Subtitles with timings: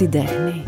[0.00, 0.62] την τέχνη.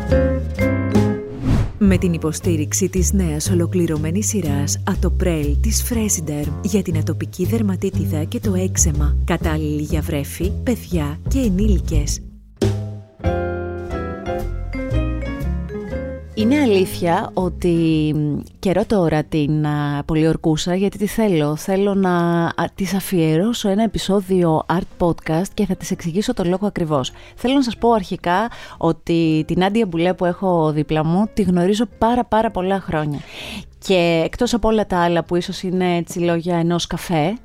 [1.77, 8.39] Με την υποστήριξη της νέας ολοκληρωμένης σειράς Ατοπρέλ της Fresiderm για την ατοπική δερματίτιδα και
[8.39, 12.21] το έξεμα, κατάλληλη για βρέφη, παιδιά και ενήλικες.
[16.35, 18.15] Είναι αλήθεια ότι
[18.59, 21.55] καιρό τώρα την α, πολιορκούσα γιατί τι θέλω.
[21.55, 26.67] Θέλω να α, της αφιερώσω ένα επεισόδιο art podcast και θα της εξηγήσω το λόγο
[26.67, 27.11] ακριβώς.
[27.35, 31.85] Θέλω να σας πω αρχικά ότι την Άντια Μπουλέ που έχω δίπλα μου τη γνωρίζω
[31.97, 33.19] πάρα πάρα πολλά χρόνια.
[33.87, 37.37] Και εκτός από όλα τα άλλα που ίσως είναι έτσι λόγια ενός καφέ,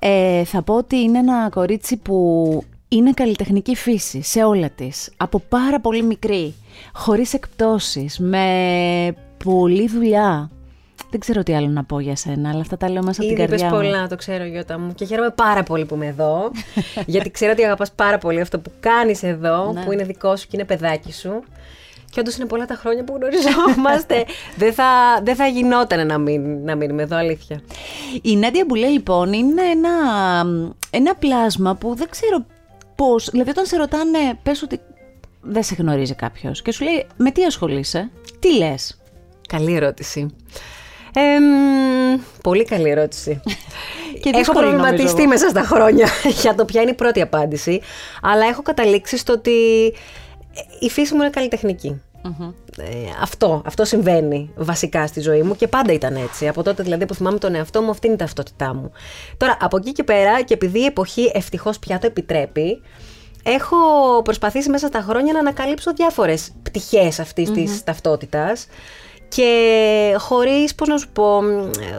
[0.00, 5.10] ε, θα πω ότι είναι ένα κορίτσι που είναι καλλιτεχνική φύση σε όλα της.
[5.16, 6.54] Από πάρα πολύ μικρή,
[6.92, 9.14] χωρίς εκπτώσεις, με
[9.44, 10.50] πολλή δουλειά.
[11.10, 13.38] Δεν ξέρω τι άλλο να πω για σένα, αλλά αυτά τα λέω μέσα από την
[13.38, 13.70] καρδιά μου.
[13.70, 14.94] πολλά, το ξέρω Γιώτα μου.
[14.94, 16.50] Και χαίρομαι πάρα πολύ που είμαι εδώ.
[17.06, 19.84] γιατί ξέρω ότι αγαπάς πάρα πολύ αυτό που κάνεις εδώ, ναι.
[19.84, 21.42] που είναι δικό σου και είναι παιδάκι σου.
[22.10, 24.24] Και όντως είναι πολλά τα χρόνια που γνωριζόμαστε.
[24.62, 24.84] δεν, θα,
[25.22, 27.60] δεν θα γινόταν να, μην, να μείνουμε εδώ, αλήθεια.
[28.22, 29.90] Η Νάντια Μπουλέ, λοιπόν, είναι ένα,
[30.90, 32.44] ένα πλάσμα που δεν ξέρω
[32.94, 33.28] πώς.
[33.30, 34.80] Δηλαδή, όταν σε ρωτάνε, πες ότι
[35.40, 38.98] δεν σε γνωρίζει κάποιος και σου λέει με τι ασχολείσαι, τι λες;
[39.48, 40.26] Καλή ερώτηση.
[42.42, 43.40] πολύ καλή ερώτηση.
[44.22, 46.08] και έχω προβληματιστεί μέσα στα χρόνια
[46.42, 47.80] για το ποια είναι η πρώτη απάντηση,
[48.22, 49.50] αλλά έχω καταλήξει στο ότι
[50.80, 52.00] η φύση μου είναι καλλιτεχνική.
[52.76, 52.84] Ε,
[53.20, 56.48] αυτό, αυτό συμβαίνει βασικά στη ζωή μου και πάντα ήταν έτσι.
[56.48, 58.92] Από τότε δηλαδή που θυμάμαι τον εαυτό μου, αυτή είναι η ταυτότητά μου.
[59.36, 62.82] Τώρα, από εκεί και πέρα, και επειδή η εποχή ευτυχώς πια το επιτρέπει,
[63.42, 63.76] έχω
[64.24, 67.54] προσπαθήσει μέσα στα χρόνια να ανακαλύψω διάφορες πτυχές αυτής mm-hmm.
[67.54, 68.66] τη ταυτότητας.
[69.28, 71.40] Και χωρίς, πώς να σου πω,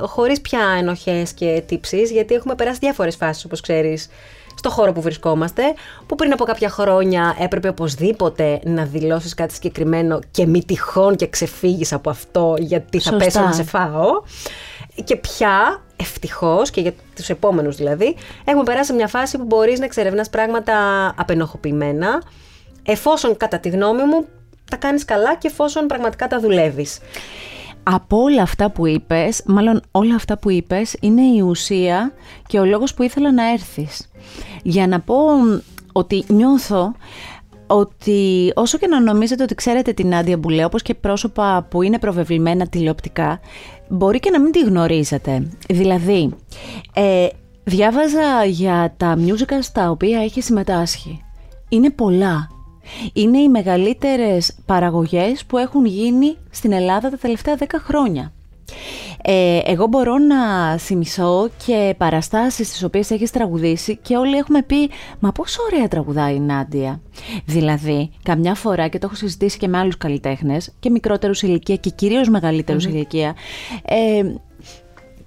[0.02, 4.10] χωρίς πια ενοχές και τύψεις, γιατί έχουμε περάσει διάφορες φάσεις, όπως ξέρεις,
[4.56, 5.64] στο χώρο που βρισκόμαστε,
[6.06, 11.28] που πριν από κάποια χρόνια έπρεπε οπωσδήποτε να δηλώσεις κάτι συγκεκριμένο και μη τυχόν και
[11.28, 14.10] ξεφύγεις από αυτό γιατί θα πέσω να σε φάω.
[15.04, 18.16] Και πια, ευτυχώς και για τους επόμενους δηλαδή,
[18.46, 20.74] έχουμε περάσει μια φάση που μπορείς να εξερευνάς πράγματα
[21.18, 22.22] απενοχοποιημένα,
[22.84, 24.26] εφόσον κατά τη γνώμη μου
[24.70, 27.00] τα κάνεις καλά και εφόσον πραγματικά τα δουλεύεις.
[27.84, 32.14] Από όλα αυτά που είπες, μάλλον όλα αυτά που είπες είναι η ουσία
[32.48, 34.12] και ο λόγος που ήθελα να έρθεις.
[34.64, 35.16] Για να πω
[35.92, 36.94] ότι νιώθω
[37.68, 42.00] ότι όσο και να νομίζετε ότι ξέρετε την Άντια Μπουλέ, όπως και πρόσωπα που είναι
[42.00, 43.40] προβεβλημένα τηλεοπτικά,
[43.90, 45.50] μπορεί και να μην τη γνωρίζετε.
[45.70, 46.36] Δηλαδή,
[46.94, 47.28] ε,
[47.64, 51.24] διάβαζα για τα musical στα οποία έχει συμμετάσχει.
[51.70, 52.48] Είναι πολλά.
[53.14, 58.32] Είναι οι μεγαλύτερες παραγωγές που έχουν γίνει στην Ελλάδα τα τελευταία 10 χρόνια.
[59.24, 64.90] Ε, εγώ μπορώ να θυμηθώ και παραστάσεις τις οποίες έχεις τραγουδήσει και όλοι έχουμε πει
[65.20, 67.02] «Μα πόσο ωραία τραγουδάει η Νάντια».
[67.46, 71.90] Δηλαδή, καμιά φορά και το έχω συζητήσει και με άλλους καλλιτέχνες και μικρότερους ηλικία και
[71.90, 72.28] κυρίως
[72.86, 73.36] ηλικία
[73.86, 74.24] ε,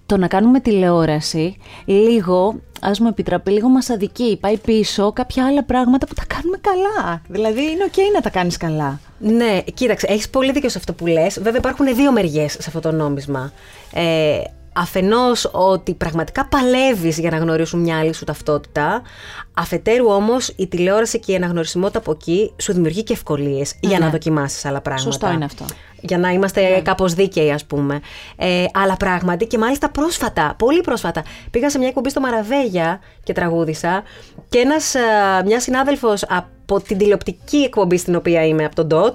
[0.07, 4.39] το να κάνουμε τηλεόραση λίγο, ας μου επιτραπεί, λίγο μας αδικεί.
[4.41, 7.23] Πάει πίσω κάποια άλλα πράγματα που τα κάνουμε καλά.
[7.29, 9.01] Δηλαδή είναι ok να τα κάνεις καλά.
[9.19, 11.41] Ναι, κοίταξε, έχεις πολύ δίκιο σε αυτό που λες.
[11.41, 13.53] Βέβαια υπάρχουν δύο μεριές σε αυτό το νόμισμα.
[13.93, 14.39] Ε,
[14.73, 19.03] αφενός ότι πραγματικά παλεύεις για να γνωρίσουν μια άλλη σου ταυτότητα,
[19.55, 24.11] αφετέρου όμως η τηλεόραση και η αναγνωρισιμότητα από εκεί σου δημιουργεί και ευκολίες για να
[24.11, 25.11] δοκιμάσεις άλλα πράγματα.
[25.11, 25.65] Σωστό είναι αυτό.
[26.05, 26.81] Για να είμαστε ναι.
[26.81, 28.01] κάπως δίκαιοι ας πούμε.
[28.37, 33.33] Ε, αλλά πράγματι και μάλιστα πρόσφατα, πολύ πρόσφατα, πήγα σε μια εκπομπή στο Μαραβέγια και
[33.33, 34.03] τραγούδισα
[34.49, 34.95] και ένας,
[35.45, 39.13] μιας συνάδελφος από την τηλεοπτική εκπομπή στην οποία είμαι, από τον DOT,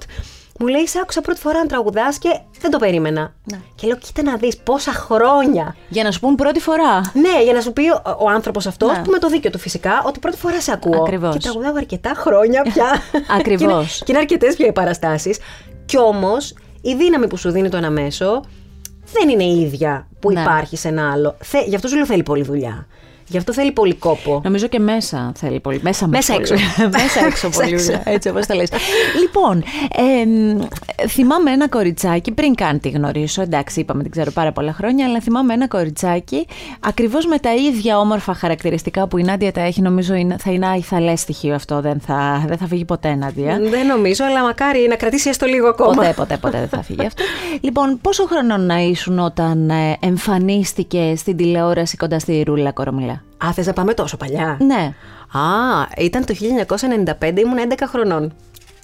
[0.59, 3.33] μου λέει: Σε άκουσα πρώτη φορά να τραγουδάς και δεν το περίμενα.
[3.51, 3.59] Ναι.
[3.75, 5.75] Και λέω: Κοίτα να δεις πόσα χρόνια.
[5.89, 7.11] Για να σου πούν πρώτη φορά.
[7.13, 9.03] Ναι, για να σου πει ο, ο άνθρωπος αυτός, ναι.
[9.03, 11.01] που με το δίκιο του φυσικά, ότι πρώτη φορά σε ακούω.
[11.01, 11.33] Ακριβώς.
[11.33, 13.01] Και τραγουδάω αρκετά χρόνια πια.
[13.39, 13.97] Ακριβώς.
[13.97, 15.39] και, και είναι αρκετές πια οι παραστάσεις.
[15.85, 16.53] Κι όμως
[16.89, 18.43] η δύναμη που σου δίνει το ένα μέσο
[19.13, 20.41] δεν είναι η ίδια που ναι.
[20.41, 21.35] υπάρχει σε ένα άλλο.
[21.39, 22.87] Θε, γι' αυτό σου λέω θέλει πολλή δουλειά.
[23.27, 24.41] Γι' αυτό θέλει πολύ κόπο.
[24.43, 25.79] Νομίζω και μέσα θέλει πολύ.
[25.83, 26.55] Μέσα, μέσα έξω.
[26.91, 27.79] μέσα έξω πολύ.
[28.03, 28.69] Έτσι όπως τα λες.
[29.19, 29.63] λοιπόν,
[31.01, 35.05] ε, θυμάμαι ένα κοριτσάκι, πριν καν τη γνωρίσω, εντάξει, είπαμε, την ξέρω πάρα πολλά χρόνια,
[35.05, 36.47] αλλά θυμάμαι ένα κοριτσάκι
[36.79, 39.81] ακριβώς με τα ίδια όμορφα χαρακτηριστικά που η Νάντια τα έχει.
[39.81, 41.81] Νομίζω θα είναι αϊθαλέ στοιχείο αυτό.
[41.81, 43.59] Δεν θα, δεν θα φύγει ποτέ, Νάντια.
[43.61, 45.93] Δεν νομίζω, αλλά μακάρι να κρατήσει έστω λίγο ακόμα.
[45.93, 47.23] Ποτέ, ποτέ, ποτέ δεν θα φύγει αυτό.
[47.61, 53.53] λοιπόν, πόσο χρόνο να ήσουν όταν ε, εμφανίστηκε στην τηλεόραση κοντά στη Ρούλα Κορομιλά; Α,
[53.53, 54.93] θες να πάμε τόσο παλιά; Ναι.
[55.39, 58.33] Α, ήταν το 1995, ήμουν 11 χρονών.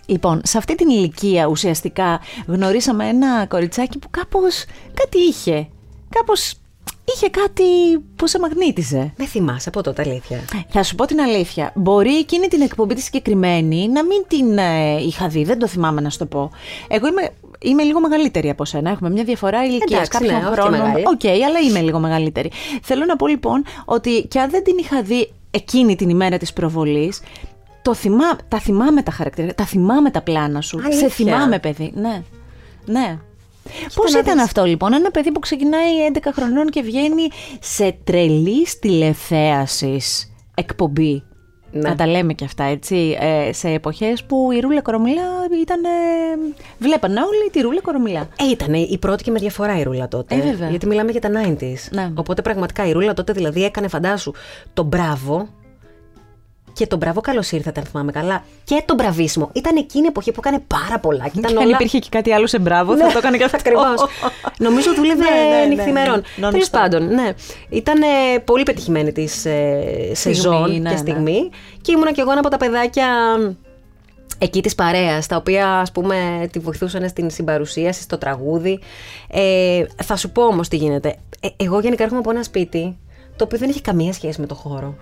[0.05, 5.67] Λοιπόν, σε αυτή την ηλικία ουσιαστικά γνωρίσαμε ένα κοριτσάκι που κάπως κάτι είχε.
[6.09, 6.53] Κάπως
[7.05, 7.63] είχε κάτι
[8.15, 9.13] που σε μαγνήτιζε.
[9.15, 10.39] Δεν θυμάσαι από τότε, αλήθεια.
[10.69, 11.71] Θα σου πω την αλήθεια.
[11.75, 16.01] Μπορεί εκείνη την εκπομπή τη συγκεκριμένη να μην την ε, είχα δει, δεν το θυμάμαι
[16.01, 16.51] να σου το πω.
[16.87, 17.29] Εγώ είμαι,
[17.63, 18.89] είμαι λίγο μεγαλύτερη από σένα.
[18.89, 20.79] Έχουμε μια διαφορά ηλικίας Εντάξει, κάποιων ναι, όχι και χρόνων.
[20.79, 21.03] μεγάλη.
[21.07, 22.51] Οκ, αλλά είμαι λίγο μεγαλύτερη.
[22.81, 26.53] Θέλω να πω λοιπόν ότι και αν δεν την είχα δει εκείνη την ημέρα της
[26.53, 27.21] προβολής,
[27.81, 30.79] το θυμά, τα θυμάμαι τα χαρακτηριστικά, τα θυμάμαι τα πλάνα σου.
[30.83, 30.97] Αλήθεια.
[30.97, 31.91] Σε θυμάμαι, παιδί.
[31.95, 32.23] Ναι.
[32.85, 33.17] Ναι.
[33.95, 34.43] Πώς να ήταν δεις.
[34.43, 37.27] αυτό λοιπόν, ένα παιδί που ξεκινάει 11 χρονών και βγαίνει
[37.59, 41.23] σε τρελή τηλεθέασης εκπομπή.
[41.73, 41.89] Ναι.
[41.89, 43.17] Να τα λέμε και αυτά, έτσι.
[43.19, 45.21] Ε, σε εποχές που η Ρούλα Κορομιλά
[45.61, 45.83] ήταν.
[45.83, 45.89] Ε,
[46.77, 48.27] βλέπανε όλοι τη Ρούλα Κορομιλά.
[48.39, 50.35] Ε, ήταν η πρώτη και με διαφορά η Ρούλα τότε.
[50.35, 50.69] Ε, βέβαια.
[50.69, 51.91] Γιατί μιλάμε για τα 90s.
[51.91, 52.11] Ναι.
[52.15, 54.31] Οπότε πραγματικά η Ρούλα τότε δηλαδή έκανε, φαντάσου,
[54.73, 55.47] τον μπράβο
[56.73, 58.43] και τον μπράβο καλώς ήρθατε, αν θυμάμαι καλά.
[58.63, 59.49] Και τον μπραβίσιμο.
[59.53, 61.23] Ήταν εκείνη η εποχή που έκανε πάρα πολλά.
[61.23, 61.75] Και ήταν Και αν όλα...
[61.75, 63.57] υπήρχε και κάτι άλλο σε μπράβο, θα το έκανε και αυτό.
[63.57, 64.05] Ακριβώς.
[64.57, 66.23] Νομίζω δούλευε Ναι, ναι, ναι, νυχθημερών.
[66.35, 66.49] ναι.
[66.49, 66.71] Τέλος Non-stop.
[66.71, 67.33] πάντων, ναι.
[67.69, 70.95] Ήταν ε, πολύ πετυχημένη της ε, σεζόν ναι, και ναι.
[70.97, 71.49] στιγμή.
[71.81, 73.07] Και ήμουνα κι εγώ ένα από τα παιδάκια
[74.37, 78.79] εκεί της παρέας, τα οποία ας πούμε τη βοηθούσαν στην συμπαρουσίαση, στο τραγούδι.
[79.29, 81.15] Ε, θα σου πω όμως τι γίνεται.
[81.39, 82.97] Ε, εγώ γενικά έρχομαι από ένα σπίτι
[83.35, 84.95] το οποίο δεν έχει καμία σχέση με το χώρο.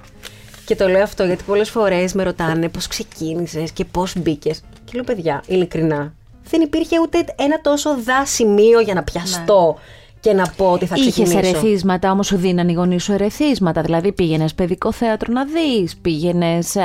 [0.72, 4.60] Και το λέω αυτό γιατί πολλές φορές με ρωτάνε πώς ξεκίνησες και πώς μπήκες.
[4.86, 6.14] Και λέω παιδιά, ειλικρινά,
[6.50, 9.78] δεν υπήρχε ούτε ένα τόσο δά σημείο για να πιαστώ
[10.22, 11.38] και να πω ότι θα Είχες ξεκινήσω.
[11.38, 13.82] ερεθίσματα, όμως σου δίναν οι γονείς σου ερεθίσματα.
[13.82, 16.76] Δηλαδή πήγαινες παιδικό θέατρο να δεις, πήγαινες.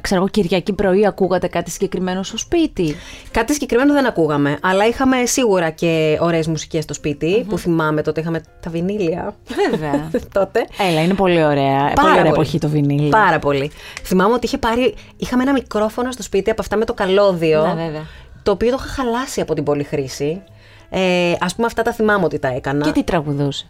[0.00, 2.94] ξέρω εγώ, Κυριακή πρωί ακούγατε κάτι συγκεκριμένο στο σπίτι;
[3.30, 8.20] Κάτι συγκεκριμένο δεν ακούγαμε, αλλά είχαμε σίγουρα και ωραίες μουσικές στο σπιτι που θυμάμαι τότε
[8.20, 9.34] είχαμε τα βινίλια.
[9.70, 10.10] Βέβαια.
[10.38, 10.66] τότε.
[10.90, 11.92] Έλα, είναι πολύ ωραία.
[11.94, 13.08] πολύ ωραία εποχή το βινίλιο.
[13.08, 13.70] Πάρα πολύ.
[14.02, 17.66] Θυμάμαι ότι είχε πάρει, είχαμε ένα μικρόφωνο στο σπίτι από αυτά με το καλώδιο.
[17.66, 18.06] Ναι, βέβαια.
[18.42, 20.42] Το οποίο το είχα χαλάσει από την πολυχρήση.
[20.90, 22.84] Ε, ας πούμε αυτά τα θυμάμαι ότι τα έκανα.
[22.84, 23.66] Και τι τραγουδούσες;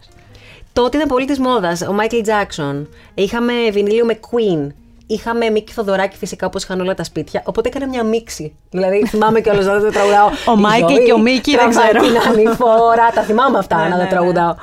[0.73, 1.81] Τότε ήταν πολύ της μόδας.
[1.81, 2.89] Ο Μάικλ Τζάξον.
[3.13, 4.67] Είχαμε βινίλιο με Queen.
[5.07, 7.41] Είχαμε Μίκη Θοδωράκη φυσικά όπως είχαν όλα τα σπίτια.
[7.45, 8.53] Οπότε έκανα μια μίξη.
[8.69, 10.27] Δηλαδή θυμάμαι κιόλας να τα τραγουδάω.
[10.27, 12.03] Ο «Η Μάικλ ζωή και ο Μίκη, δεν τραβάει ξέρω.
[12.03, 13.09] την ανηφόρα.
[13.13, 14.09] τα θυμάμαι αυτά Ναι, να ναι, τα ναι.
[14.09, 14.55] τραγουδάω.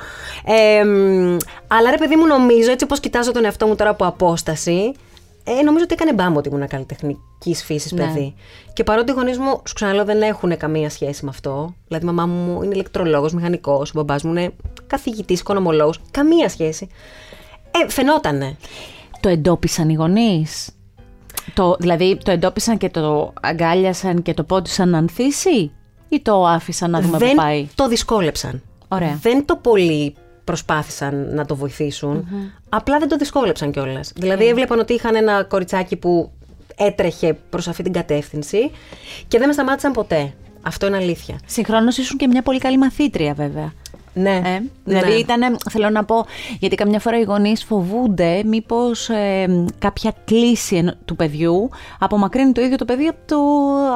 [0.45, 1.37] Ε, μ,
[1.67, 4.91] αλλά ρε παιδί μου, νομίζω έτσι όπως κοιτάζω τον εαυτό μου τώρα από απόσταση.
[5.47, 8.05] Ε, νομίζω ότι έκανε μπάμπο ότι ήμουν καλλιτεχνικής φύσης Ναι.
[8.05, 8.35] παιδί.
[8.73, 11.75] Και παρότι οι γονείς μου, σου ξαναλέω, δεν έχουν καμία σχέση με αυτό.
[11.87, 14.51] Δηλαδή, η μαμά μου είναι ηλεκτρολόγος, μηχανικός, ο μπαμπάς μου είναι
[14.87, 15.99] καθηγητής, οικονομολόγος.
[16.11, 16.87] Καμία σχέση.
[17.71, 18.57] Ε, φαινότανε.
[19.19, 20.69] Το εντόπισαν οι γονείς;
[21.53, 25.71] Το, δηλαδή το εντόπισαν και το αγκάλιασαν και το πόντισαν να ανθίσει
[26.09, 28.61] ή το άφησαν να δούμε δεν που πάει; το δυσκόλεψαν.
[28.87, 29.19] Ωραία.
[29.21, 30.15] Δεν το πολύ
[30.45, 32.27] προσπάθησαν να το βοηθησουν
[32.69, 34.11] Απλά δεν το δυσκόλεψαν κιόλας.
[34.15, 36.31] Δηλαδή, έβλεπαν ότι είχαν ένα κοριτσάκι που
[36.75, 38.71] έτρεχε προς αυτή την κατεύθυνση
[39.27, 40.33] και δεν με σταμάτησαν ποτέ.
[40.61, 41.39] Αυτό είναι αλήθεια.
[41.45, 43.73] Συγχρόνως ήσουν και μια πολύ καλή μαθήτρια, βέβαια.
[44.17, 44.41] Ναι.
[44.45, 45.17] Ε, δηλαδή ναι.
[45.17, 46.25] ήταν, θέλω να πω,
[46.59, 51.69] γιατί καμιά φορά οι γονείς φοβούνται μήπως ε, κάποια κλίση ενο- του παιδιού
[51.99, 53.37] απομακρύνει το ίδιο το παιδί από, το,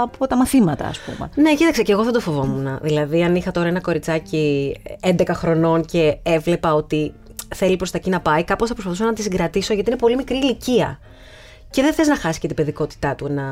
[0.01, 1.29] από τα μαθήματα, ας πούμε.
[1.35, 2.79] Ναι, κοίταξε, και εγώ δεν το φοβόμουν.
[2.81, 7.13] Δηλαδή, αν είχα τώρα ένα κοριτσάκι 11 χρονών και έβλεπα ότι
[7.55, 10.15] θέλει προς τα εκεί να πάει, κάπως θα προσπαθούσα να τη συγκρατήσω γιατί είναι πολύ
[10.15, 10.99] μικρή ηλικία.
[11.71, 13.43] Και δεν θες να χάσει και την παιδικότητά του ένα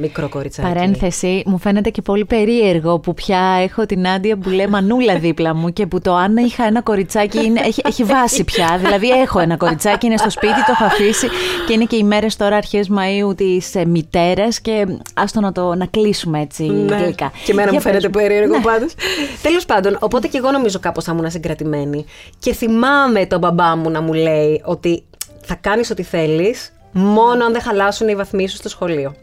[0.00, 0.68] μικρό κοριτσάκι.
[0.68, 5.54] Παρένθεση, μου φαίνεται και πολύ περίεργο που πια έχω την Άντια που λέει Μανούλα δίπλα
[5.54, 8.78] μου και που το αν είχα ένα κοριτσάκι είναι, έχει, έχει βάση πια.
[8.82, 11.28] Δηλαδή έχω ένα κοριτσάκι, είναι στο σπίτι, το έχω αφήσει
[11.66, 15.74] και είναι και οι μέρες τώρα αρχές Μαΐου της ε, μητέρας και άστο να το
[15.74, 17.24] να κλείσουμε έτσι γλυκά.
[17.24, 17.30] Ναι.
[17.44, 18.62] Και εμένα Για μου φαίνεται πες περίεργο Ναι.
[18.62, 18.94] πάντως.
[19.42, 22.04] Τέλος πάντων, οπότε και εγώ νομίζω κάπως θα ήμουν συγκρατημένη.
[22.38, 25.04] Και θυμάμαι τον μπαμπά μου να μου λέει ότι
[25.42, 29.14] θα κάνεις ό,τι θέλεις, μόνο αν δεν χαλάσουν οι βαθμοί σου στο σχολείο.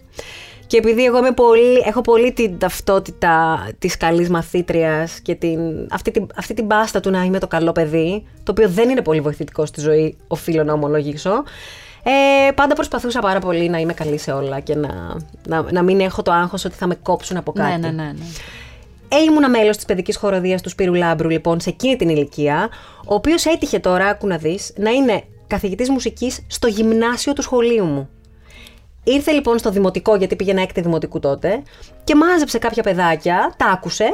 [0.68, 5.60] Και επειδή εγώ είμαι πολύ, έχω πολύ την ταυτότητα της καλής μαθήτριας και την,
[5.92, 9.02] αυτή, την, αυτή την πάστα του να είμαι το καλό παιδί, το οποίο δεν είναι
[9.02, 11.44] πολύ βοηθητικό στη ζωή, οφείλω να ομολογήσω.
[12.04, 16.00] Ε, πάντα προσπαθούσα πάρα πολύ να είμαι καλή σε όλα και να, να, να μην
[16.00, 17.80] έχω το άγχος ότι θα με κόψουν από κάτι.
[17.80, 18.04] Ναι, ναι, ναι.
[18.04, 18.26] ναι.
[19.08, 22.70] Ε, ήμουνα μέλος της παιδικής χοροδίας του Σπύρου Λάμπρου, λοιπόν, σε εκείνη την ηλικία,
[23.06, 27.86] ο οποίος έτυχε τώρα, άκου να δεις, να είναι καθηγητής μουσικής στο γυμνάσιο του σχολείου
[27.86, 28.10] μου.
[29.04, 31.62] Ήρθε λοιπόν στο δημοτικό, γιατί πήγαινα έκτη δημοτικού τότε,
[32.04, 34.06] και μάζεψε κάποια παιδάκια, τα άκουσε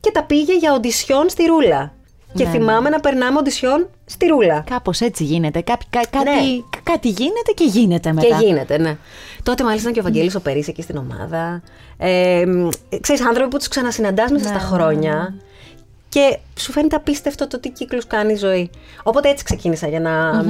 [0.00, 1.92] και τα πήγε για οντισιόν στη ρούλα.
[2.34, 4.64] Και Ναι, θυμάμαι να περνάμε οντισιόν στη ρούλα.
[4.70, 5.60] Κάπως έτσι γίνεται.
[5.60, 6.80] Κά, κα- κάτι, Ναι.
[6.82, 8.26] κάτι γίνεται και γίνεται μετά.
[8.26, 8.96] Και γίνεται, ναι.
[9.42, 11.62] Τότε μάλιστα ήταν και ο Βαγγέλης ο Περής εκεί στην ομάδα.
[11.98, 12.68] Ε, μ,
[13.00, 15.34] ξέρεις, άνθρωποι που τους ξανασυναντάς μέσα στα χρόνια
[16.08, 18.70] και σου φαίνεται απίστευτο το τι κύκλους κάνει η ζωή.
[19.02, 20.44] Οπότε έτσι ξεκίνησα για να,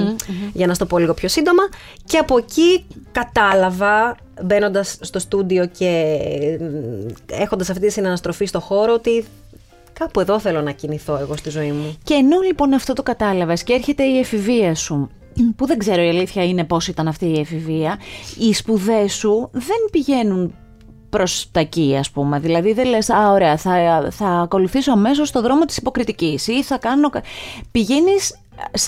[0.52, 1.62] για να στο πω λίγο πιο σύντομα.
[2.04, 6.16] Και από εκεί κατάλαβα, μπαίνοντας στο στούντιο και
[6.60, 9.24] μ, έχοντας αυτή τη συναναστροφή στο χώρο, ότι
[9.92, 11.96] κάπου εδώ θέλω να κινηθώ εγώ στη ζωή μου.
[12.02, 15.10] Και ενώ λοιπόν αυτό το κατάλαβες και έρχεται η εφηβεία σου,
[15.56, 17.98] που δεν ξέρω η αλήθεια είναι πώς ήταν αυτή η εφηβεία,
[18.38, 20.54] οι σπουδές σου δεν πηγαίνουν
[21.10, 22.38] προς τα εκεί ας πούμε.
[22.38, 26.78] Δηλαδή δεν λες, α ωραία θα, θα ακολουθήσω αμέσως το δρόμο της υποκριτικής ή θα
[26.78, 27.10] κάνω...
[27.70, 28.38] Πηγαίνεις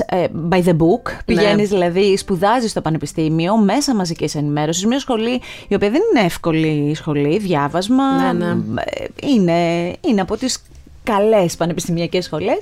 [0.06, 5.74] ε, by the book, πηγαίνεις δηλαδή, σπουδάζεις στο πανεπιστήμιο μέσα μαζικής ενημέρωσης, μια σχολή η
[5.74, 8.80] οποία δεν είναι εύκολη σχολή, διάβασμα, Ναι, ναι.
[8.84, 10.62] ε, είναι, είναι από τις
[11.02, 12.58] καλές πανεπιστημιακές σχολές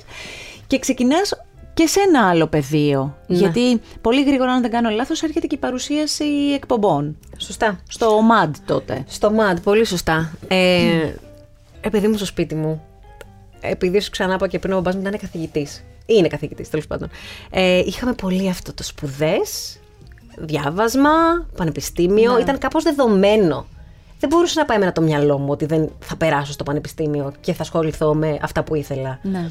[0.67, 1.33] και ξεκινάς
[1.79, 3.17] και σε ένα άλλο πεδίο.
[3.27, 3.37] Ναι.
[3.37, 7.17] Γιατί πολύ γρήγορα, αν δεν κάνω λάθος, έρχεται και η παρουσίαση εκπομπών.
[7.37, 7.79] Σωστά.
[7.89, 9.03] Στο MAD τότε.
[9.07, 10.31] Στο MAD, πολύ σωστά.
[10.47, 11.13] Ε,
[11.81, 12.81] επειδή μου στο σπίτι μου,
[13.61, 15.83] επειδή σου ξανά είπα και πριν ο μπαμπάς μου ήταν καθηγητής.
[16.05, 17.09] Είναι καθηγητής, τέλος πάντων.
[17.49, 19.79] Ε, είχαμε πολύ αυτό το σπουδές,
[20.37, 21.09] διάβασμα,
[21.57, 22.33] πανεπιστήμιο.
[22.33, 22.41] Ναι.
[22.41, 23.65] Ήταν κάπως δεδομένο.
[24.19, 27.53] Δεν μπορούσε να πάει εμένα το μυαλό μου ότι δεν θα περάσω στο πανεπιστήμιο και
[27.53, 29.19] θα ασχοληθώ με αυτά που ήθελα.
[29.21, 29.49] Ναι.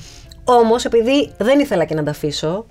[0.50, 2.66] Όμως, επειδή δεν ήθελα και να τα αφήσω,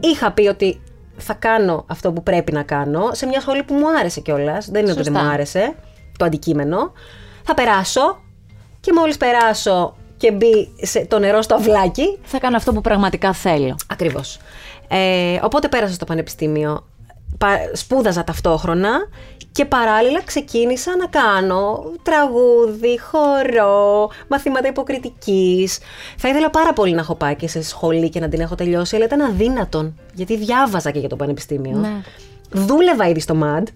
[0.00, 0.80] είχα πει ότι
[1.16, 4.70] θα κάνω αυτό που πρέπει να κάνω σε μια σχολή που μου άρεσε κιόλας.
[4.70, 5.26] Δεν είναι ότι δεν Σωστά.
[5.28, 5.74] μου άρεσε
[6.18, 6.92] το αντικείμενο.
[7.42, 8.20] Θα περάσω
[8.80, 12.18] και μόλις περάσω και μπει σε το νερό στο αυλάκι.
[12.22, 13.76] Θα κάνω αυτό που πραγματικά θέλω.
[13.88, 14.38] Ακριβώς.
[14.88, 16.86] Ε, οπότε πέρασα στο πανεπιστήμιο.
[17.38, 18.90] Πα- Σπούδαζα ταυτόχρονα
[19.52, 25.78] και παράλληλα ξεκίνησα να κάνω τραγούδι, χορό, μαθήματα υποκριτικής.
[26.16, 28.96] Θα ήθελα πάρα πολύ να έχω πάει και σε σχολή και να την έχω τελειώσει,
[28.96, 31.76] αλλά ήταν αδύνατον, γιατί διάβαζα και για το πανεπιστήμιο.
[31.76, 32.00] Ναι.
[32.50, 33.68] Δούλευα ήδη στο ΜΑΝΤ,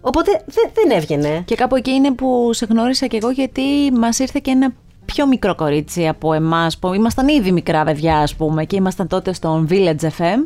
[0.00, 1.42] οπότε δεν, δεν έβγαινε.
[1.44, 4.72] Και κάπου εκεί είναι που σε γνώρισα και εγώ γιατί μας ήρθε και ένα
[5.06, 9.32] πιο μικρό κορίτσι από εμάς που ήμασταν ήδη μικρά παιδιά ας πούμε και ήμασταν τότε
[9.32, 10.38] στον Village FM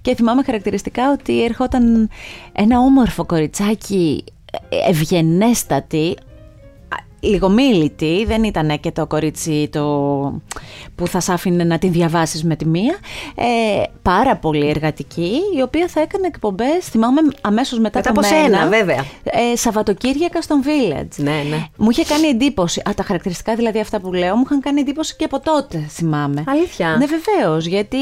[0.00, 2.08] και θυμάμαι χαρακτηριστικά ότι ερχόταν
[2.52, 4.24] ένα όμορφο κοριτσάκι
[4.68, 6.25] ε, ευγενέστατη α,
[7.26, 9.82] λιγομίλητη, δεν ήταν και το κορίτσι το
[10.94, 12.96] που θα σ' άφηνε να τη διαβάσεις με τη μία.
[13.34, 18.34] Ε, πάρα πολύ εργατική, η οποία θα έκανε εκπομπές, θυμάμαι αμέσως μετά, Μετά το από
[18.34, 19.04] μένα, σένα, βέβαια.
[19.24, 21.16] Ε, Σαββατοκύριακα στον Village.
[21.16, 21.66] Ναι, ναι.
[21.76, 22.80] Μου είχε κάνει εντύπωση.
[22.88, 26.44] Α, τα χαρακτηριστικά δηλαδή αυτά που λέω μου είχαν κάνει εντύπωση και από τότε, θυμάμαι.
[26.46, 26.96] Αλήθεια.
[26.96, 27.66] Ναι, βεβαίως.
[27.66, 27.96] Γιατί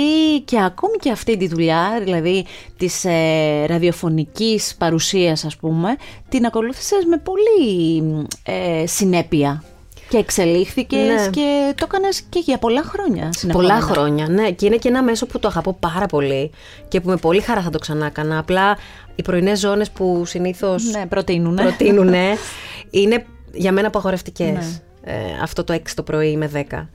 [0.44, 2.44] και ακόμη και αυτή τη δουλειά, δηλαδή
[2.76, 5.96] της ε, ραδιοφωνικής παρουσίας, ας πούμε,
[6.36, 9.62] την ακολούθησες με πολύ ε, συνέπεια.
[10.08, 11.28] Και εξελίχθηκες Ναι.
[11.30, 13.22] και το έκανες και για πολλά χρόνια.
[13.22, 13.80] Πολλά συνεχόμενα.
[13.80, 14.50] χρόνια, ναι.
[14.50, 16.50] Και είναι και ένα μέσο που το αγαπώ πάρα πολύ
[16.88, 18.38] και που με πολύ χαρά θα το ξανά έκανα.
[18.38, 18.76] Απλά
[19.14, 21.54] οι πρωινές ζώνες που συνήθως Ναι, προτείνουν.
[21.54, 22.14] προτείνουν
[22.90, 24.48] είναι για μένα απαγορευτικές.
[24.48, 25.12] Ναι.
[25.12, 26.86] Ε, αυτό το 6 το πρωί με 10.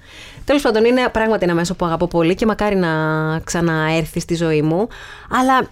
[0.45, 2.89] Τέλος πάντων, είναι πράγματι ένα μέσο που αγαπώ πολύ και μακάρι να
[3.43, 4.87] ξαναέρθει στη ζωή μου.
[5.29, 5.67] Αλλά α-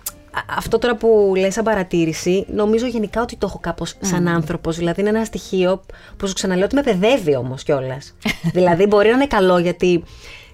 [0.57, 4.77] αυτό τώρα που λες σαν παρατήρηση, νομίζω γενικά ότι το έχω κάπως σαν άνθρωπος.
[4.77, 5.81] Δηλαδή είναι ένα στοιχείο
[6.17, 8.15] που σου ξαναλέω ότι με παιδεύει όμως κιόλας.
[8.57, 10.03] δηλαδή μπορεί να είναι καλό γιατί...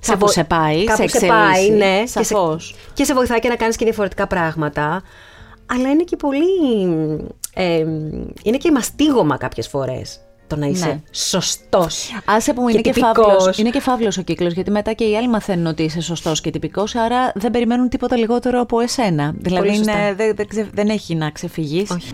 [0.06, 2.00] Κάπου βο- σε πάει, κάπου σε σε πάει, εξελίσσει, ναι.
[2.02, 2.76] Και σε, σαφώς.
[2.94, 5.02] και σε βοηθάει και να κάνεις και διαφορετικά πράγματα.
[5.66, 6.46] Αλλά είναι και πολύ...
[7.54, 7.78] ε,
[8.44, 10.20] είναι και μαστίγωμα κάποιες φορές
[10.54, 11.02] το να είσαι Ναι.
[11.12, 12.10] σωστός.
[12.26, 13.26] Άσε που είναι και, τυπικός.
[13.36, 16.42] φαύλος, είναι και φαύλος ο κύκλος, γιατί μετά και οι άλλοι μαθαίνουν ότι είσαι σωστός
[16.42, 19.34] και τυπικός, άρα δεν περιμένουν τίποτα λιγότερο από εσένα.
[19.38, 19.92] Δηλαδή σωστά.
[19.92, 21.90] είναι, δεν, δεν, ξε- δεν έχει να ξεφυγείς.
[21.90, 22.12] Όχι.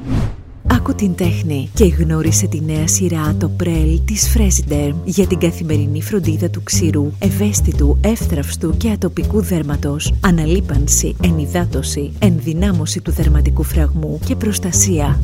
[0.72, 6.02] Άκου την τέχνη και γνώρισε τη νέα σειρά το πρέλ της Fresiderm για την καθημερινή
[6.02, 14.36] φροντίδα του ξηρού, ευαίσθητου, εύθραυστου και ατοπικού δέρματος, αναλύπανση, ενυδάτωση, ενδυνάμωση του δερματικού φραγμού και
[14.36, 15.20] προστασία.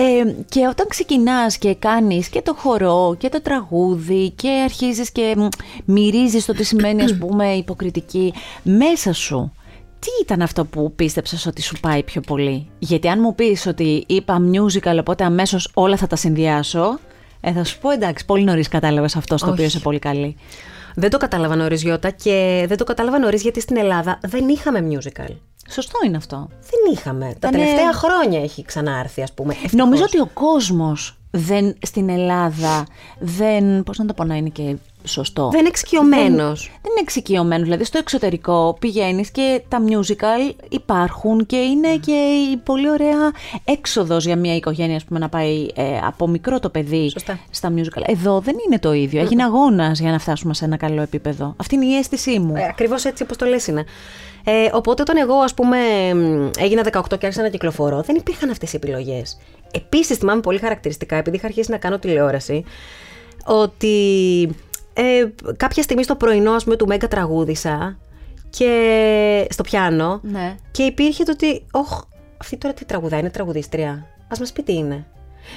[0.00, 5.34] Ε, και όταν ξεκινάς και κάνεις και το χορό και το τραγούδι και αρχίζεις και
[5.36, 5.46] μ,
[5.84, 9.52] μυρίζεις το τι σημαίνει ας πούμε υποκριτική μέσα σου,
[9.98, 14.04] τι ήταν αυτό που πίστεψες ότι σου πάει πιο πολύ; Γιατί αν μου πεις ότι
[14.06, 16.98] είπα musical οπότε αμέσως όλα θα τα συνδυάσω,
[17.40, 19.76] ε, θα σου πω εντάξει, πολύ νωρίς κατάλαβες αυτό στο οποίο Όχι.
[19.76, 20.36] είσαι πολύ καλή.
[20.94, 24.88] Δεν το κατάλαβα νωρίς, Γιώτα, και δεν το κατάλαβα νωρίς γιατί στην Ελλάδα δεν είχαμε
[24.90, 25.34] musical.
[25.70, 26.48] Σωστό είναι αυτό.
[26.50, 27.24] Δεν είχαμε.
[27.24, 29.52] Τα Ήτανε- τελευταία χρόνια έχει ξανάρθει, ας πούμε.
[29.52, 29.72] Ευτυχώς.
[29.72, 32.86] Νομίζω ότι ο κόσμος δεν, στην Ελλάδα
[33.18, 35.48] δεν, πώς να το πω να είναι και σωστό.
[35.50, 36.36] Δεν είναι εξοικειωμένο.
[36.44, 37.64] Δεν, δεν είναι εξοικειωμένος.
[37.64, 42.12] Δηλαδή στο εξωτερικό πηγαίνεις και τα musical υπάρχουν και είναι και
[42.52, 43.32] η πολύ ωραία
[43.64, 47.38] έξοδος για μια οικογένεια ας πούμε, να πάει ε, από μικρό το παιδί Σωστά.
[47.50, 48.02] στα musical.
[48.06, 49.20] Εδώ δεν είναι το ίδιο.
[49.20, 51.54] Έγινε αγώνας για να φτάσουμε σε ένα καλό επίπεδο.
[51.56, 52.56] Αυτή είναι η αίσθησή μου.
[52.56, 53.84] Ε, Ακριβώς έτσι όπως το λες είναι.
[54.44, 55.78] Ε, οπότε όταν εγώ, ας πούμε,
[56.14, 59.38] μ, έγινα 18 και άρχισα να κυκλοφορώ, δεν υπήρχαν αυτές οι επιλογές.
[59.70, 62.64] Επίσης, θυμάμαι πολύ χαρακτηριστικά, επειδή είχα αρχίσει να κάνω τηλεόραση,
[63.44, 64.48] ότι
[64.92, 65.24] ε,
[65.56, 67.98] κάποια στιγμή στο πρωινό, ας πούμε, του Μέγκα τραγούδισα
[68.50, 70.54] και στο πιάνο Ναι.
[70.70, 72.00] και υπήρχε το ότι, όχ,
[72.40, 74.06] αυτή τώρα τι τραγουδάει, είναι τραγουδίστρια.
[74.28, 75.06] Ας μας πει τι είναι.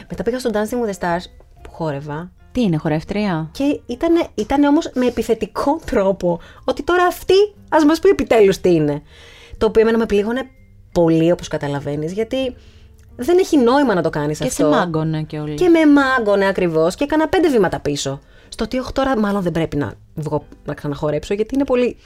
[0.10, 1.24] Μετά πήγα στο Dancing with the Stars
[1.64, 7.34] που χόρευα Τι είναι, χορεύτρια; Και ήταν, ήταν όμως με επιθετικό τρόπο ότι τώρα αυτή
[7.70, 9.02] ας μας πει επιτέλους τι είναι.
[9.58, 10.42] Το οποίο εμένα με πλήγωνε
[10.92, 12.56] πολύ όπως καταλαβαίνεις γιατί
[13.16, 14.64] δεν έχει νόημα να το κάνεις Και αυτό.
[14.64, 15.56] σε μάγκωνε και όλοι.
[15.56, 18.20] Και με μάγκωνε ακριβώς και έκανα πέντε βήματα πίσω.
[18.54, 21.98] Στο ότι όχι τώρα μάλλον δεν πρέπει να βγω να ξαναχορέψω γιατί είναι πολύ...